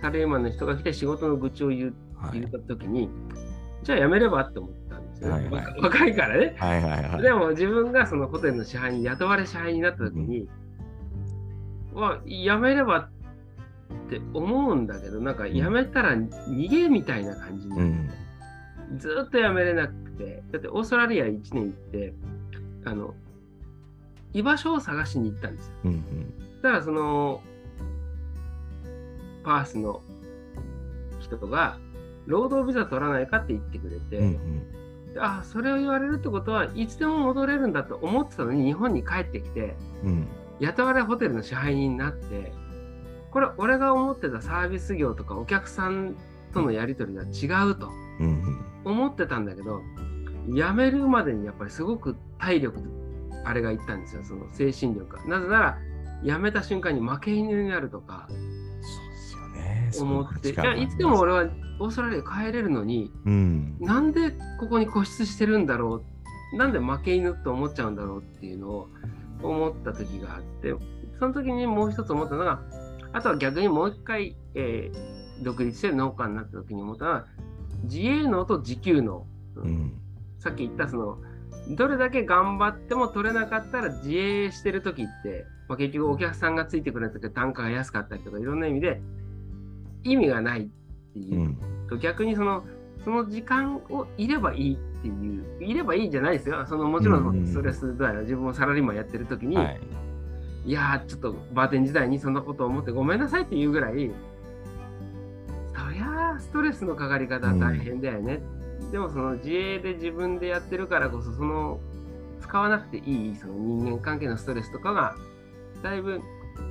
[0.00, 3.08] サラリーマンの人が来て仕事の愚痴を言うはい言った時に、
[3.82, 6.54] じゃあ辞めればって思ったんですよ、はいはい若若いからね。
[6.58, 7.22] はいはいはい。
[7.22, 10.48] でも自分がそのホテルの支配人、雇われ支配人になった時に、
[11.94, 13.10] は辞めればっ
[14.08, 18.10] て思うんだけど、なんか辞めたら逃げみたいな感じに、うん。
[18.98, 22.14] ずーっと辞めれなくて、だってオーストラリア1年行って、
[22.84, 23.14] あの、
[24.32, 25.72] 居場所を探しに行ったんですよ。
[25.84, 26.62] うんうん。
[26.62, 27.42] だからその、
[29.44, 30.02] パースの
[31.20, 31.78] 人が、
[32.30, 34.26] 労働ビザ取らないかって言ってくれて、うん
[35.14, 35.22] うん。
[35.22, 40.28] あそれを言われるってことはいつでも戻れるんだと思ってたのに日本に帰ってきてうん。
[40.60, 42.52] 雇われホテルの支配人になって
[43.30, 46.16] これ俺が思ってたサービス業とかお客さん
[46.52, 47.88] とのやり取りが違うと
[48.20, 48.64] うんうん。
[48.84, 49.80] 思ってたんだけど
[50.48, 52.78] 辞めるまでにやっぱりすごく体力
[53.44, 55.78] あれがいったんですよその精神力がなぜなら
[56.22, 58.28] 辞めた瞬間に負け犬になるとか。
[59.98, 60.50] 思って。
[60.50, 63.76] いやいつでも俺はオーストラリア帰れるのにうん。
[63.80, 66.02] なんでここに固執してるんだろ
[66.52, 66.56] う？
[66.56, 68.88] なんで負け犬と思っちゃうんだろうっていうのを
[69.42, 70.74] 思った時があって
[71.18, 72.60] その時にもう一つ思ったのが
[73.12, 77.26] あとは逆にもう一回、えー独立して農家になった時に思ったのは
[77.84, 79.26] 自営農と自給農、
[79.56, 79.98] うん、
[80.38, 81.16] さっき言ったその
[81.70, 89.00] どれだけ頑張っても取れなかったら自営してる時って、まあ、結局お客さんがついてくれた時単価が安かったりとかいろんな意味で
[90.04, 90.68] 意味がないっ
[91.12, 91.56] ていう、
[91.90, 92.64] うん、逆にその
[93.04, 96.66] その時間をいればいいっていういればいいじゃないですよ。
[96.66, 99.80] そのもちろんストレス度合いは自分もサラリーマンやってる時に、はい、
[100.66, 104.10] いやちょっとバーテン時代にそんなことを思ってごめんなさいっていうぐらい
[105.74, 108.42] そりゃストレスのかかり方大変だよね、
[108.80, 111.80] うん、でもその自営で自分でやってるからこそその
[112.42, 115.16] 使わなくていいその人間関係のストレスとかが
[115.82, 116.20] だいぶ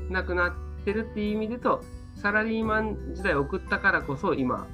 [0.09, 1.83] なくなってるっていう意味でと
[2.21, 4.67] サラリーマン時代を送ったからこそ今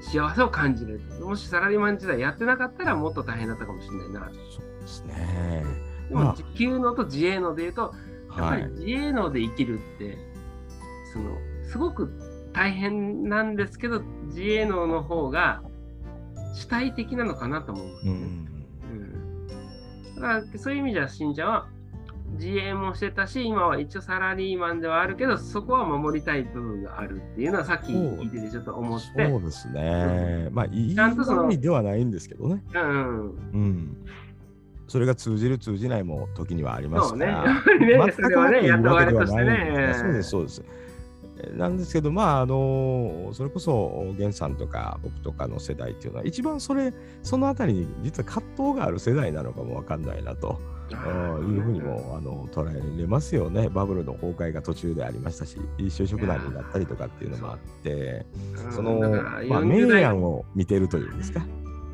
[0.00, 1.00] 幸せを感じる。
[1.20, 4.30] もしサラリーマン時代やってなかったらもっと大変だったかもしれないな。
[4.50, 5.64] そうですね。
[6.08, 7.94] でも時給のと自営ので言うと
[8.36, 10.16] やっぱり自営ので生きるって、はい、
[11.12, 11.36] その
[11.68, 12.10] すごく
[12.52, 15.62] 大変なんですけど自営のの方が
[16.54, 18.48] 主体的なのかなと思う、うん、
[18.90, 21.68] うん、だからそういう意味じゃ信者は
[22.32, 29.28] 自営もしてたし、今は一応サラリーマンではあるけど、そこは守りたい部分があるっていうのはさっき聞いててちょっと思って。
[29.28, 30.46] そうですね。
[30.48, 32.62] うん、まあ、いい意味ではないんですけどね。
[32.74, 33.96] うん、うん。
[34.88, 37.54] それが通じる通じないも時にはありますから。
[37.64, 37.86] そうね。
[38.06, 39.94] ね、それはね、雇われとしてね。
[39.94, 40.64] そうです、そうです。
[41.54, 50.58] なんですけど、まあ、あのそれこそ源さんとか僕とかの世代っていうのは一番それそのあたりに実は葛藤がある世代なのかもわかんないなと。
[50.94, 53.68] いうふうにもあの捉えれますよね。
[53.68, 58.26] バブルの崩壊が途中でありましたし、就職難になったりとかっていうのもあって、
[58.70, 58.98] その、
[59.48, 61.40] まあ、明暗を見てるというんですか？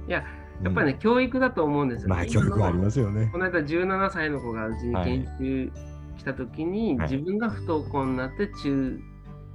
[0.08, 0.24] いや、
[0.62, 2.14] やっぱりね、うん、教育だと思うんですよ、ね。
[2.14, 3.30] まあ、教育はありますよね。
[3.32, 5.70] この間、17歳の子がうちに研究
[6.18, 9.00] したときに、はい、自分が不登校になって、中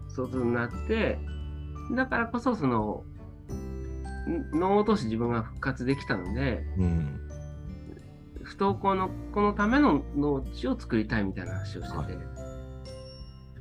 [0.10, 1.20] 卒になって、
[1.96, 3.04] だからこそ、その、
[4.54, 7.22] 脳として自分が復活できたので、うん
[8.48, 12.18] 不登校の子のための農地を作りたいみたいな話をしてて、はい、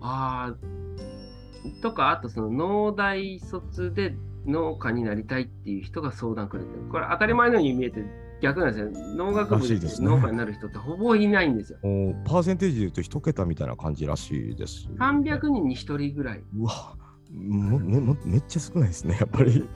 [0.01, 4.15] ああとかあとその農大卒で
[4.47, 8.05] 農家になりたいっていう人が相談くれてるこれ当たり前のように見えて
[8.41, 11.79] 逆なんですよ農学部で農家になる人ってほぼいないんですよ。
[11.81, 14.95] すね、パーセンテージで言うと1桁みたいな感じらしいです、ね。
[14.99, 16.45] 300人に1人ぐらい。
[16.57, 16.95] うわ
[17.33, 19.67] もめもめっちゃ少ないですね、やっぱり。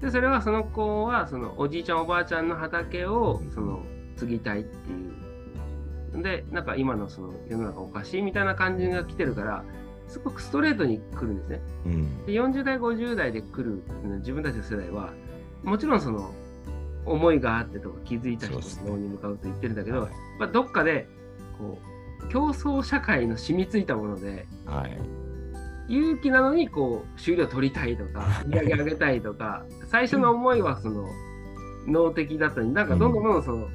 [0.00, 3.82] でそれはその子はそのおじいちゃんおばあちゃんの畑をその
[4.16, 4.90] 継ぎたいって
[6.18, 6.22] いう。
[6.22, 9.64] で、なんか今のその世の中おかしいみたいな感じが来てるから、
[10.08, 11.60] すごくストレートに来るんですね。
[11.86, 13.82] うん、で40代、50代で来る
[14.18, 15.12] 自分たちの世代は、
[15.62, 16.32] もちろんその
[17.06, 20.08] 思いがあってとか気づいた人の脳に向かうと言ってるんだけど、
[20.38, 21.08] まあ、どっかで
[21.58, 21.78] こ
[22.22, 24.98] う競争社会の染みついたもので、はい、
[25.88, 31.08] 勇気なのにこう収量取りたいとか売り上げ上げたいとか最初の思いはその
[31.86, 33.70] 脳的だったのになんかどんどんどんどんその、うん、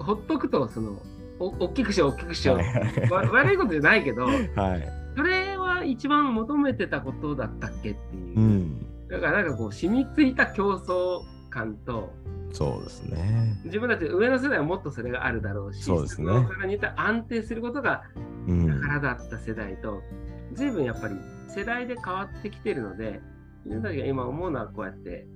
[0.00, 1.00] ほっとくとその
[1.38, 12.12] お大きくしよう大きくしよう、はい、悪いことじゃないけど、はい、それは一番求めてたことだったっけっていう、うん、だからなんかこう染みついた競争感と
[12.52, 13.60] そうですね。
[13.64, 16.26] 自分たち上の世代はもっとそれがあるだろうしそうですね。
[16.26, 18.02] から似た安定することが
[18.46, 20.02] 宝だった世代と、
[20.50, 21.14] うん、随分やっぱり
[21.48, 23.20] 世代で変わってきてるので
[23.64, 25.26] 自分たちが今思うのはこうやって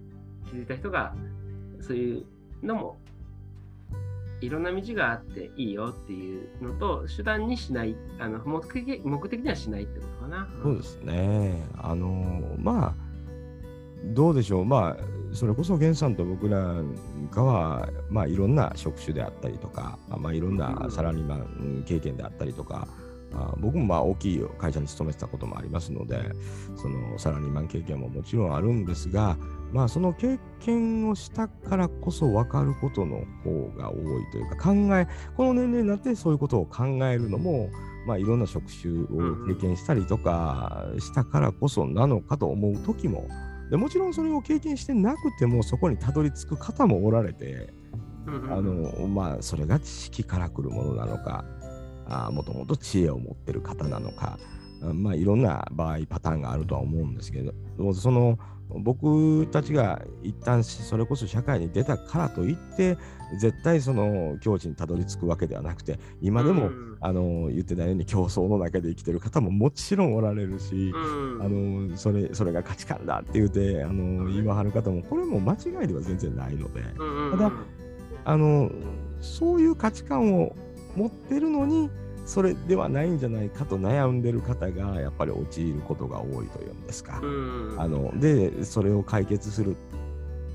[0.47, 1.15] 気づいた人が
[1.81, 2.27] そういう
[2.63, 2.97] のも
[4.41, 10.49] いろんな道があっていいよっていうのと手段にしないあの目的目的にはしないってことかな。
[10.63, 11.63] そうですね。
[11.79, 12.95] あのまあ
[14.13, 15.05] どうでしょうまあ
[15.35, 16.77] それこそ源さんと僕ら
[17.31, 22.87] がは、まあ、いろんな職種であったりとか、まあ、いろんなサラリーマン経験であったりとか、
[23.35, 26.21] あ僕もまあ大きい会社に勤めてたこともありますので
[26.77, 29.37] そのサラリーマン経験ももちろんあるんですが
[29.75, 37.71] まあその経験をしたからこそ分かることの方が多いというか考えこの年齢になってそういうことを考えるのも
[38.07, 43.27] まあいろんな職種を経験したりとかしたからこそなのかと思う時も
[43.69, 47.75] でもちろんそれを経験してなくてもそこにたどり着く方もおられて
[48.27, 51.45] あのまあそれが知識からくるものなのか
[52.31, 54.39] もともと知恵を持ってる方なのか、
[54.81, 57.53] まあ、いろんな場合パターンがあるとは思うんですけど
[57.93, 58.39] その
[58.71, 62.97] 僕たちが一旦それこそ社会に出たからといって
[63.39, 76.83] 絶対その境地にたどり着くわけではなくて今でも、あの言ってたように競争の中で生きてる方ももちろんおられるし、あのそれそれが価値観だって言うてあの言わはる方もこれも間違いでは全然ないので、
[77.31, 77.53] ただ
[78.25, 78.71] あの
[79.21, 80.55] そういう価値観を
[80.97, 81.91] 持ってるのに
[82.25, 87.21] それではないんじゃないかと悩んでる方がやっぱり陥ることが多いというんですか。
[87.23, 89.77] うんあのでそれを解決する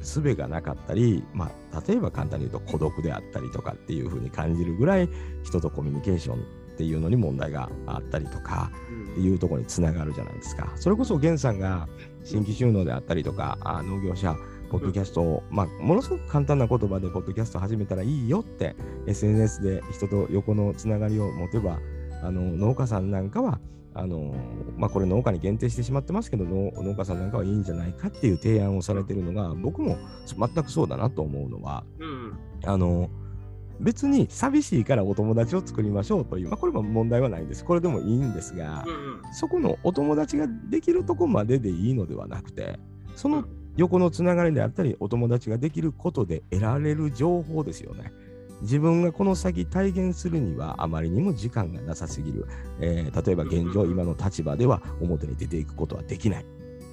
[0.02, 5.10] 術がなかったり、まあ、例えば簡単に言うと孤独であったりとかっていうふうに感じるぐらい
[5.44, 6.40] 人とコミュニケーションっ
[6.78, 8.72] ていうのに問題があったりとか
[9.12, 10.72] っていうところにつながるじゃないですか。
[10.76, 11.88] それこそ源さんが
[12.24, 14.36] 新規収納であったりとかあ農業者
[14.70, 18.76] ポッドキャストを、まあ、ものすごく簡単な言葉でポッドキャスト始めたらいいよって
[19.08, 21.80] SNS で人と横のつながりを持てば
[22.24, 23.60] あの農家さんなんかは
[23.96, 24.34] あの
[24.78, 33.10] まあ、これ農家に限定してしまってますけど農農家さんなんかはいいんじゃないかっていう提案をされてるのが僕も全くそうだなと思うのはうんあの
[33.80, 37.64] 別に寂しいからお友達を作りましょうという、まあ、これも問題はないんです。
[37.64, 39.22] これでもいいんですがうん。
[39.34, 42.78] そこのお友達ができるとこまででいいのではなくて
[43.16, 43.46] その
[43.80, 48.12] 横のつながりであったりお友達ができることで得られる情報ですよね。
[48.62, 52.46] 自分がこの先体現するにはあまりにも時間がなさすぎる、
[52.82, 56.46] えー例えば現状今の立場では表に出ていくことはできない。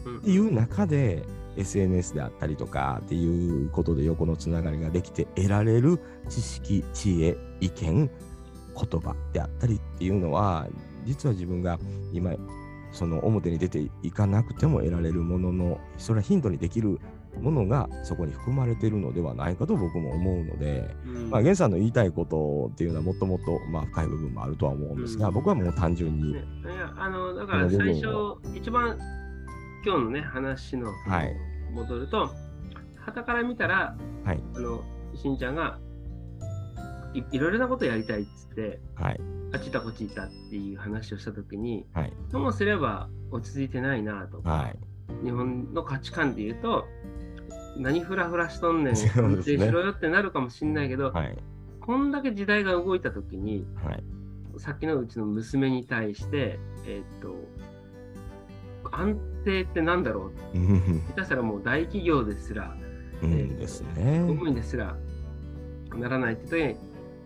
[0.05, 1.25] うんっていう中で
[1.57, 8.09] SNS であったりとかっていうことで横のつながりができて得られる知識知恵意見
[8.77, 10.69] 言葉であったりっていうのは
[11.05, 11.81] 実は自分が
[12.13, 12.33] 今
[12.97, 16.99] その表に出ていかなくても得られるもののそれはヒントにできる
[17.41, 21.31] ものがそこに含まれているのではないかと僕も思うので、うん。
[21.31, 25.35] まあ、源さんの言いたいことっていうのはもっともっとまあ深い部分もあるとは思うんですが、うん。
[25.35, 28.07] 僕はもう単純に、ね、いやあのだから最初
[28.55, 28.99] 一番
[29.85, 30.91] 今日のね話の
[31.75, 32.31] 戻ると
[33.05, 33.95] 傍から見たら
[34.25, 34.43] はい。
[34.55, 34.83] あの
[35.15, 35.79] しんちゃんが
[37.17, 39.21] いいろいろなことやりたいっつってはい。
[39.53, 42.13] あっち行ったこっち行ったっていう話をした時にはい。
[42.31, 44.43] ともすれば落ち着いてないなと。
[44.43, 44.79] か、はい。
[45.25, 46.85] 日本の価値観で言うと
[47.79, 49.25] 何フラフラしとんねんそうですね。
[49.25, 51.39] 安定しろよってなるかもしんないけど、はい。
[51.81, 54.05] こんだけ時代が動いた時にはい。
[54.59, 57.37] さっきのうちの娘に対して、えーっと、
[58.91, 60.59] 安定ってなんだろう？
[60.59, 61.03] うん。
[61.09, 62.75] 下手したらもう大企業ですら、
[63.23, 64.63] うんです公ね。
[64.63, 64.97] すら
[65.95, 66.77] ならないって時に、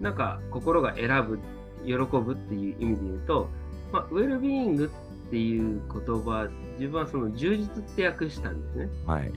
[0.00, 1.38] なんか心が選ぶ、
[1.84, 3.48] 喜ぶっていう意味で言うと、
[3.92, 4.90] まあ、ウェルビーイング
[5.28, 6.48] っていう言葉、
[6.78, 8.88] 自分はその充実って訳したんですね。
[9.06, 9.32] はい。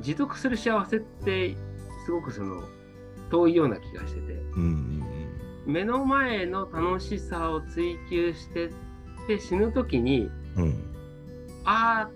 [0.00, 1.56] 持続する幸せって、
[2.06, 2.62] すごくその
[3.30, 5.04] 遠いような気がしてて、うんうん
[5.66, 8.70] 目の前の楽しさを追求してっ
[9.26, 10.62] て死ぬ時に、うん。
[10.62, 10.94] うん。
[11.66, 12.10] ああ、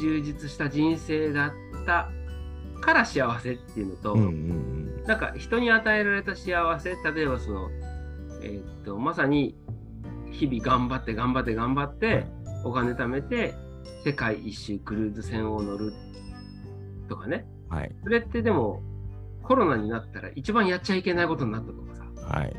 [0.00, 1.52] 充実した人生だっ
[1.84, 2.10] た
[2.80, 7.70] から幸せっていうのと、うんうんなんか人に与えられた幸せ、例えばその、
[8.42, 9.56] えーっと、まさに
[10.30, 13.54] 日々頑張って頑張って頑張って、はいお金貯めて
[14.04, 15.92] 世界一周クルーズ船を乗る
[17.08, 17.46] とかね。
[17.70, 17.76] うん。
[17.76, 17.94] はい。
[18.02, 18.82] それってでも
[19.42, 22.38] コロナになったら一番やっちゃいけないことになったとかさ。
[22.38, 22.54] はい。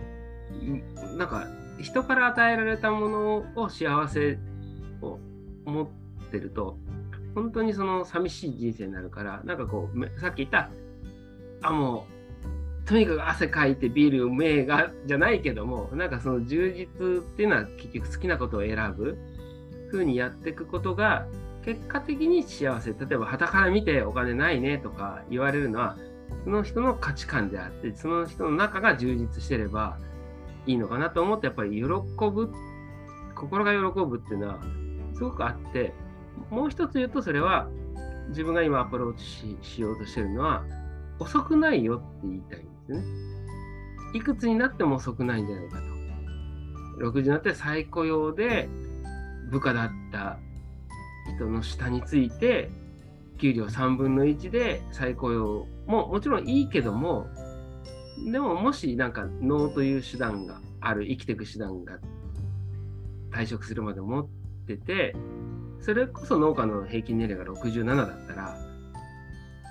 [0.56, 1.48] んなんか
[1.80, 4.38] 人から与えられたものを幸せ
[5.02, 5.20] を
[5.66, 5.88] 持っ
[6.32, 6.78] てると
[7.34, 10.70] 本当にその寂しい人生になるからなんかこうめさっき言った
[11.64, 12.13] あもう
[12.86, 19.18] とにかく汗かいてビールうめえがじゃないけどもなんかその充実っていうのは結局好きなことを選ぶ。
[19.94, 21.28] 風にやっていくことが
[21.64, 22.92] 結果的に幸せ。
[22.92, 25.98] 例えば傍から見てお金ないねとか言われるのは
[26.44, 30.00] その人の価値観であってその人の中が充実してれば
[30.66, 32.52] いいのかなと思ってやっぱり喜ぶ。
[33.36, 34.60] 心が喜ぶっていうのは
[35.14, 35.94] すごくあって
[36.50, 37.68] もう一つ言うとそれは
[38.30, 40.64] 自分が今アプローチししようとしてるのは
[41.20, 42.73] 遅くないよって言いたい。
[42.94, 43.24] ですよね。
[44.14, 45.94] いくつになっても遅くないんじゃないかと。
[47.10, 48.70] 60になって再雇用で
[49.50, 50.40] 部下だった
[51.36, 52.70] 人の下について
[53.40, 57.28] 給料3分の1で再雇用ももちろんいいけども
[58.32, 61.98] でももしなんか脳という手段がある生きていく手段が
[63.32, 64.28] 退職するまで持っ
[64.68, 65.16] てて
[65.82, 68.58] それこそ農家の平均年齢が67だったら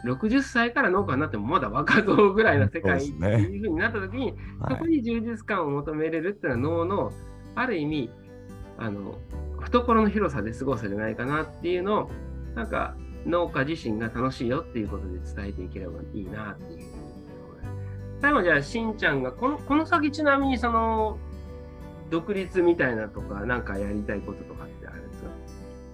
[0.04, 4.90] 60歳から農家になってもまだ若造ぐらいの世界っていうふうになった時にそこはい。
[4.90, 7.12] に充実感を求めれるっていうのは脳の
[7.54, 8.10] ある意味
[8.78, 9.16] あの
[9.60, 12.10] 懐の広さで過ごせじゃないかなっていうのを
[12.56, 12.96] なんか
[13.26, 16.86] 農家自身が楽しいよっていうことで伝えていければいいなっていう。
[18.20, 21.18] 最後じゃあしんちゃんがこの この先ちなみにその
[22.10, 25.30] 独立みたいなとかなんかやりたいこととかってあるんですか？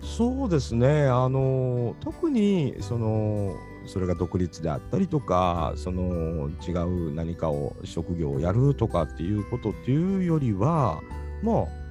[0.01, 1.07] そうですね。
[1.09, 3.55] あの特にその
[3.89, 11.01] それが独立であったりとか、その違う何かを職業をやるとかっていうことっていうよりは、
[11.43, 11.88] もう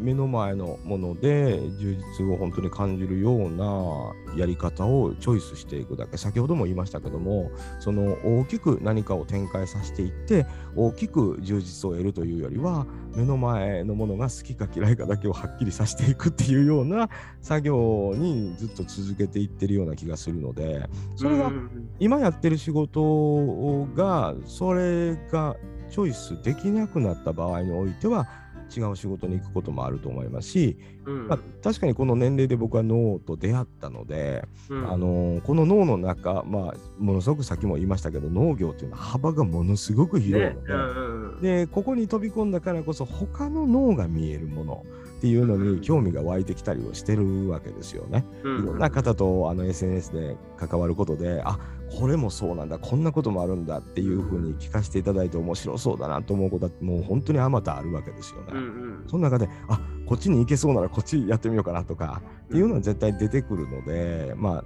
[0.00, 6.16] 目の前のもので充実を本当に感じるようなやり方をチョイスしていくだけ。
[6.16, 7.50] 先ほども言いましたけども
[7.80, 17.08] その大きく何かを展開させていって大きく充実を得るというよりは目の前のものが好きか嫌いかだけをはっきりさせていくっていうような
[17.40, 21.50] 作業にずっと続けていってるような気がするのでそれが
[21.98, 25.56] 今やってる仕事がそれが
[25.90, 28.28] チョイスできなくなった場合においては
[28.74, 40.74] 違う仕事に行くこともあると思いますし、うん、まあ、確かにこの年齢で僕は脳と出会ったので、うん、あのこの脳の中、まあ、ものすごくさっきも言いましたけど農業というのは幅がものすごく広いのでね。
[40.74, 44.84] うん、でここに飛び込んだからこそ他の脳が見えるもの
[45.18, 48.24] っていうのに興味が湧いてきたりをしてるわけですよね。
[48.42, 51.58] いろんな方とあの SNS で関わることであ
[51.96, 58.46] これもそうなんだこんなこともあるんだっていうふうに聞かせていただいて面白そうだなと思うことはもう本当にあまたあるわけですよね。
[58.52, 64.64] うんうん、その中であこっちに行けそうならこっちやってみようかなとかっていうのは絶対出てくるので、まあ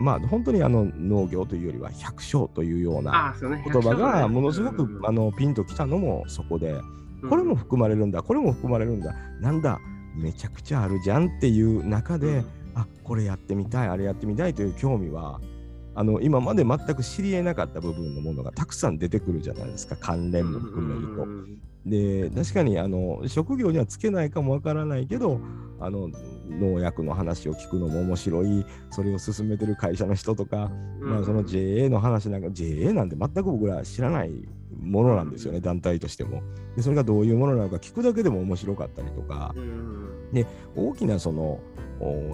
[0.00, 6.74] まあ本当にあの農業というよりは百姓というような言葉がものすごくあのピンときたのもそこで
[7.28, 9.78] これも含まれるんだこれも含まれるんだなんだ
[10.14, 12.44] めちゃくちゃあるじゃんっていう中で
[12.74, 15.40] あこれやってみたいあれやってみたいという興味は
[15.94, 19.96] あの今まで全く知りえなかった部分のものがたくさん出てくるじゃないですか。
[19.96, 21.26] 関連も含めると。
[21.84, 25.40] で確かにあの職業にはつけないかもわからないけど
[25.80, 26.08] あの
[26.48, 28.64] 農薬の話を聞くのも面白い。
[28.90, 30.70] それを進めてる会社の人とか、
[31.00, 34.30] まあ、その JA の話なんか JA なんて全く僕ら知らない
[34.80, 35.60] ものなんですよね。
[35.60, 36.42] 団体としても。
[36.76, 39.54] でそれがどういうものなのか聞くだけでも面白かったりとか、
[40.32, 41.60] で大きなその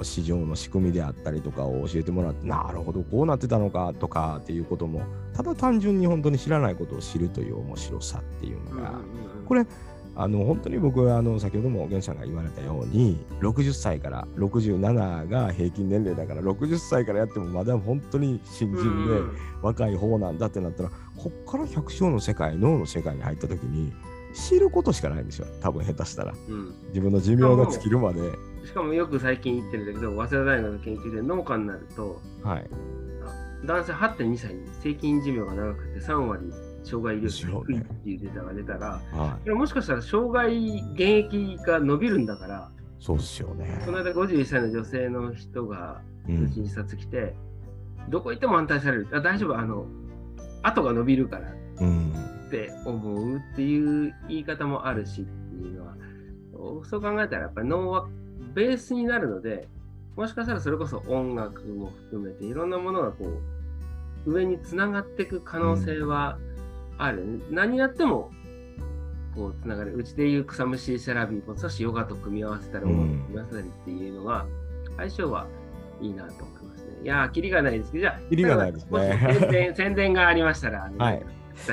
[0.03, 5.03] 市場の仕組みであったりとかを教えてもらってなるほどこうなってたのかとかっていうことも
[5.35, 8.95] ただ単純に本当に知らないことを知るという面白さっていうのが、
[9.47, 9.67] これ
[10.17, 19.21] あの本当に僕はあの先ほども源さんが言われたように60歳から67が平均年齢だから60歳からやってもまだ本当に新人で
[19.63, 23.93] 若い方なんだってなったらこっから百姓の世界脳の世界に入った時に
[24.35, 25.47] 知ることしかないんですよ。
[25.61, 28.21] 多分下手したら、うん、自分の寿命が尽きるまで
[28.69, 32.67] しかもよく最近言ってるんだけど早稲田大学の研究で農家になると、はい、
[33.65, 36.53] 男性8.2歳に平均寿命が長くて3割
[36.85, 43.81] 障害医療低いっていうデータが出たら、はい、もしかしたら障害現役が伸びるんだからそうっすよね。
[43.87, 47.37] この間51歳の女性の人が診察来て、
[48.05, 49.09] うん、どこ行っても安泰される。
[49.13, 49.57] あ大丈夫。
[49.57, 49.87] あの
[50.63, 55.95] 後が伸びるからって思うっていう言い方もあるしっていうのは、
[56.85, 58.09] そう考えたらやっぱり脳は
[58.55, 59.69] ベースになるので、
[60.17, 63.25] もしかしたらそれこそ音楽も含めていろんなものがこ
[64.27, 66.39] う上につながっていく可能性は
[66.99, 68.31] ある、ね、うん、何やっても
[69.35, 69.95] こうつながる。
[69.95, 74.47] うちでいう草むしセラピーも少しヨガと組み合わせたら音楽組み合わせたりっていうのが
[74.97, 75.47] 相性は
[76.01, 76.91] いいなと思いますね。
[77.05, 79.37] いやー、キリがないですけど、じゃあ、キリがないですね。
[79.41, 81.23] 宣伝宣伝がありましたら、はい。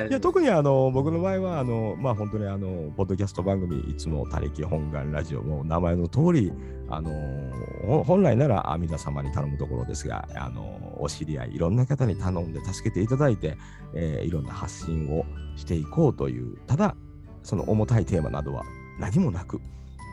[0.08, 6.52] いや特にあの僕の場合はあの、まあ、本当にあのポッドキャスト番組いつも「他力本願ラジオ」も名前の通り
[6.88, 13.56] あの本来なら皆様に頼むところですがあのお知り合いいろんな方に頼んで助けていただいて、
[13.94, 15.24] えー、いろんな発信を
[15.56, 16.96] していこうというただ
[17.42, 18.64] その重たいテーマなどは
[18.98, 19.60] 何もなく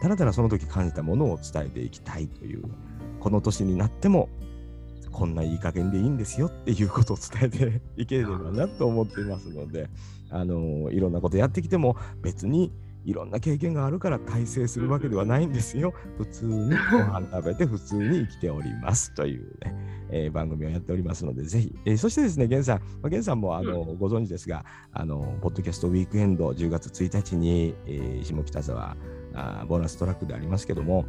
[0.01, 2.63] ただただその時感じたものを伝えていきたいという
[3.19, 4.29] この年になっても
[5.13, 9.89] こんないい加減でいいんですよっていうことを伝えて いければなと思っていますので、
[10.29, 12.73] あのいろんなことやってきても別に
[13.05, 15.93] いろんな経験があるから大成するわけではないんですよ。
[16.17, 24.63] 普通にご飯食べて普通に生きておりますというね、えー、番組をやっておりますので、ぜひ、えー、そしてですね、源さん、まあ、源さんもあの、うん、ご存知ですが、
[24.93, 28.95] あの、ポッドキャストウィークエンド10月1日に、えー、下北沢
[29.33, 31.05] あボーナストラックでありますけども、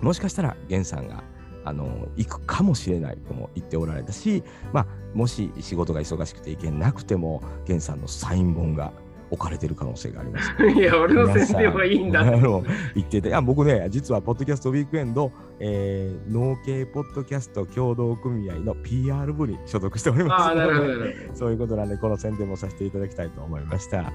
[0.00, 1.22] もしかしたら源さんが
[1.66, 8.92] あの行くかもしれないとも言っておられたし、まあ、もし仕事が忙しくて行けなくても源さんのサイン本が
[9.30, 12.20] 置かれてる可能性があります、 いや、俺の先生はいいんだ。
[12.20, 12.62] あの
[12.94, 24.12] 言ってて、あ僕ね、実は、ポッドキャストウィークエンド、えー、農系ポッドキャスト協同組合の PR 部に所属しておりますので、そういうことなんで、この宣伝もさせていただきたいと思いました。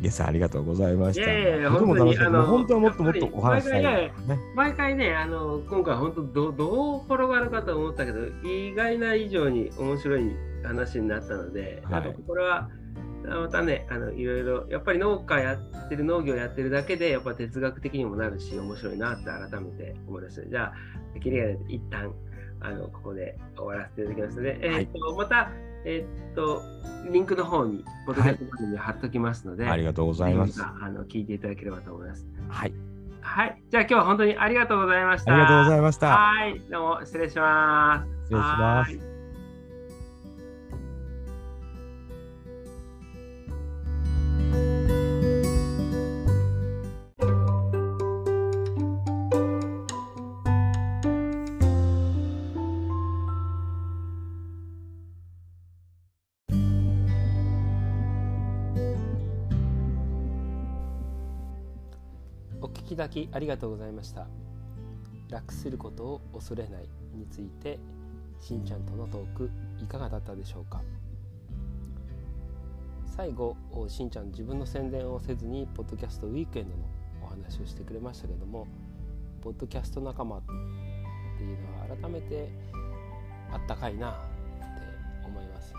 [0.00, 1.30] ゲさんありがとうございました。
[1.30, 4.12] いやいや本当にあの本当はもっともっとお話したい、ね、
[4.54, 12.70] 毎回ね、あの今回本当どどう転がるかと思ったけど、意外な以上に面白い話になったので、はい、あとこれは
[13.24, 20.46] またね、あのいろいろやっぱり農家やってる農業やってるだけでやっぱ哲学的にもなるし面白いなって改めて思いました。
[20.46, 20.72] じゃ
[21.16, 22.12] あ、きりが一旦
[22.60, 25.50] あのここで終わらせていただきますので、えーと、はい、また
[25.84, 26.62] えー、っと、
[27.10, 30.62] リンクの方に、ポッドキャストに貼っときますので、はい、ありがとうございます。
[30.62, 32.26] あの聞いていただければと思います。
[32.48, 32.72] はい。
[33.20, 33.62] はい。
[33.70, 35.32] じゃあ今日は本当にありがとうございました。
[35.32, 36.08] ありがとうございました。
[36.08, 36.60] はい。
[36.70, 38.08] どうも失礼します。
[38.24, 39.09] 失礼します
[63.10, 64.26] きありがとうございました。
[65.30, 67.78] 楽することを恐れないについて
[68.40, 69.50] しんちゃんとのトーク
[69.80, 70.82] いかがだったでしょうか？
[73.06, 73.56] 最後
[73.88, 76.84] しんちゃん自分の宣伝をせずにポッドキャストウィークエンドの
[77.22, 78.66] お話をしてくれましたけども
[79.42, 80.42] ポッドキャスト仲間っ
[81.38, 82.48] ていうのは改めて
[83.52, 85.74] あったかいなって思います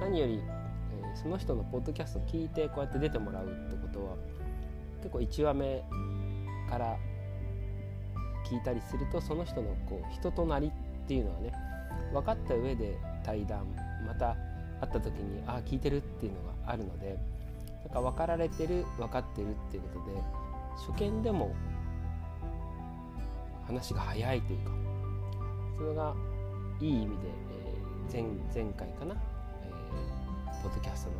[0.00, 0.40] 何より、
[0.92, 4.16] えその人のポッドキャストを聞いてこうやって出てもらうってことは
[4.98, 5.82] 結構1話目
[6.72, 6.96] から
[8.48, 11.52] 聞いたりするとその人のこう人となりっていうのはね
[12.14, 13.66] 分かった上で対談
[14.06, 14.36] また
[14.80, 17.18] 会った時にああ聞いてるっていうのがあるので
[17.84, 20.18] なんか分かられてる分かってるっていうことで
[20.86, 21.54] 初見でも
[23.66, 24.70] 話が早いというか
[25.76, 26.14] それが
[26.80, 27.12] いい意味で、
[27.50, 27.82] えー
[28.12, 28.22] 前
[28.52, 29.14] 前回かな、
[29.64, 31.16] えーポッドキャストの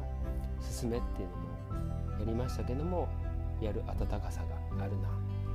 [0.61, 3.09] 勧めっていうのもやりましたけども
[3.61, 4.43] やる温かさ
[4.77, 5.09] があるな。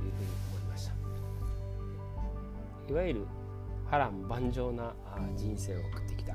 [0.08, 0.92] いうふうに思いました。
[2.90, 3.26] いわゆる
[3.90, 4.94] 波乱万丈な
[5.36, 6.32] 人生を送ってきた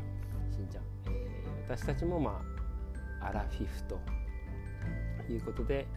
[0.51, 1.13] しんちゃん、えー
[1.63, 2.41] 私たちもま
[3.21, 3.97] あアラフィフと
[5.31, 5.87] いうことで、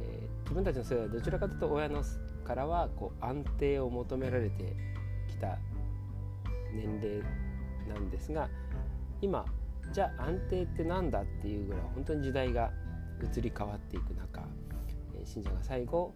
[0.00, 2.02] えー自分たちの世代はどちらかというと親の
[2.44, 4.76] からはこう安定を求められて
[5.28, 5.58] きた
[6.74, 7.22] 年齢
[7.88, 8.50] なんですが
[9.22, 9.46] 今
[9.92, 12.70] じゃあ安定ってなんだっていうぐらい本当に時代が
[13.22, 14.42] 移り変わっていく中、
[15.24, 16.12] 信者が最後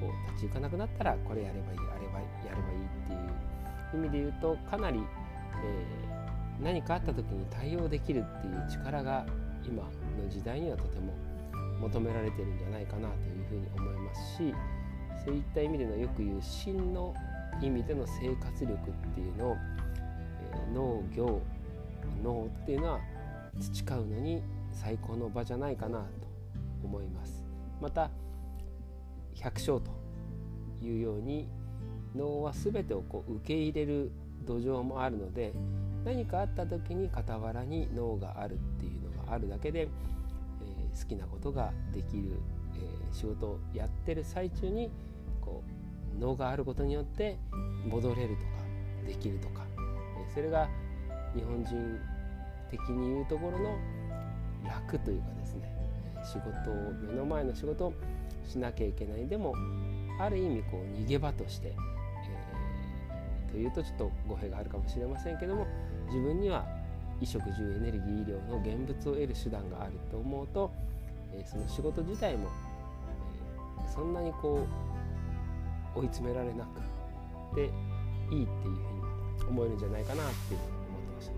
[0.00, 3.12] こう立ち行かなくなったらこれやればいいあればやればいいって
[3.96, 5.00] いう意味で言うとかなり、
[5.64, 6.14] えー
[6.62, 9.26] 何かあった時に対応できるっていう力が
[9.66, 9.90] 今の
[10.28, 11.12] 時代にはとても
[11.80, 14.54] 求められてるんじゃないかなというふうに思いますし
[15.24, 17.14] そういった意味でのよく言う真の
[17.60, 18.76] 意味での生活力っ
[19.14, 21.40] ていうのを、えー農業
[22.22, 23.00] 農っていうのは
[23.60, 26.04] 培うのに最高の場じゃないかなと
[26.84, 27.44] 思います。
[27.80, 28.10] また
[29.40, 29.90] 百姓と
[30.82, 31.48] いうように
[32.14, 34.12] 農は全てをこう受け入れる
[34.46, 35.52] 土壌もあるので
[36.04, 39.88] 何かあった時に傍らに脳があるっていうのがあるだけで、えー
[40.94, 42.38] 好きなことができる、
[42.76, 44.90] えー仕事をやってる最中に
[45.40, 45.62] こ
[46.16, 47.36] う脳があることによって
[47.86, 48.48] 戻れるとか
[49.06, 49.62] できるとか、
[50.18, 50.68] えーそれが
[51.34, 51.98] 日本人
[52.70, 53.76] 的に言うところの
[54.64, 55.72] 楽というかですね
[56.24, 57.94] 仕事を目の前の仕事を
[58.48, 59.26] しなきゃいけない。
[59.26, 59.54] でも
[60.20, 65.64] ある意味こう逃げ場として、えーというとちょっと語弊があるかもしれませんけども
[66.06, 66.64] 自分には
[67.20, 70.72] 衣食住エネルギー医療の現物を得る手段があると思うと、
[71.32, 72.48] えーその仕事自体も、
[73.78, 74.66] えーそんなにこ
[75.94, 76.80] う追い詰められなく
[77.54, 77.70] て
[78.34, 81.30] いいっていうふうに思えるんじゃないかなっていうふうに思ってまし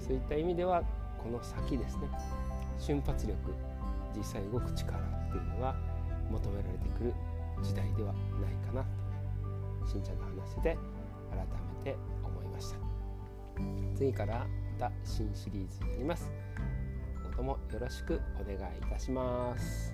[0.00, 0.82] たそういった意味では
[1.20, 2.02] この先ですね
[2.78, 3.36] 瞬発力
[4.16, 5.74] 実際動く力っていうのが
[6.30, 7.14] 求められてくる
[7.62, 8.18] 時代ではな
[8.50, 8.84] いかな
[9.80, 10.78] としんちゃんの話してて
[11.30, 11.38] 改
[11.84, 12.76] めて思いました。
[13.96, 14.46] 次から
[14.80, 16.30] また新シリーズになります。
[17.24, 19.92] 今後ともよろしくお願いいたします。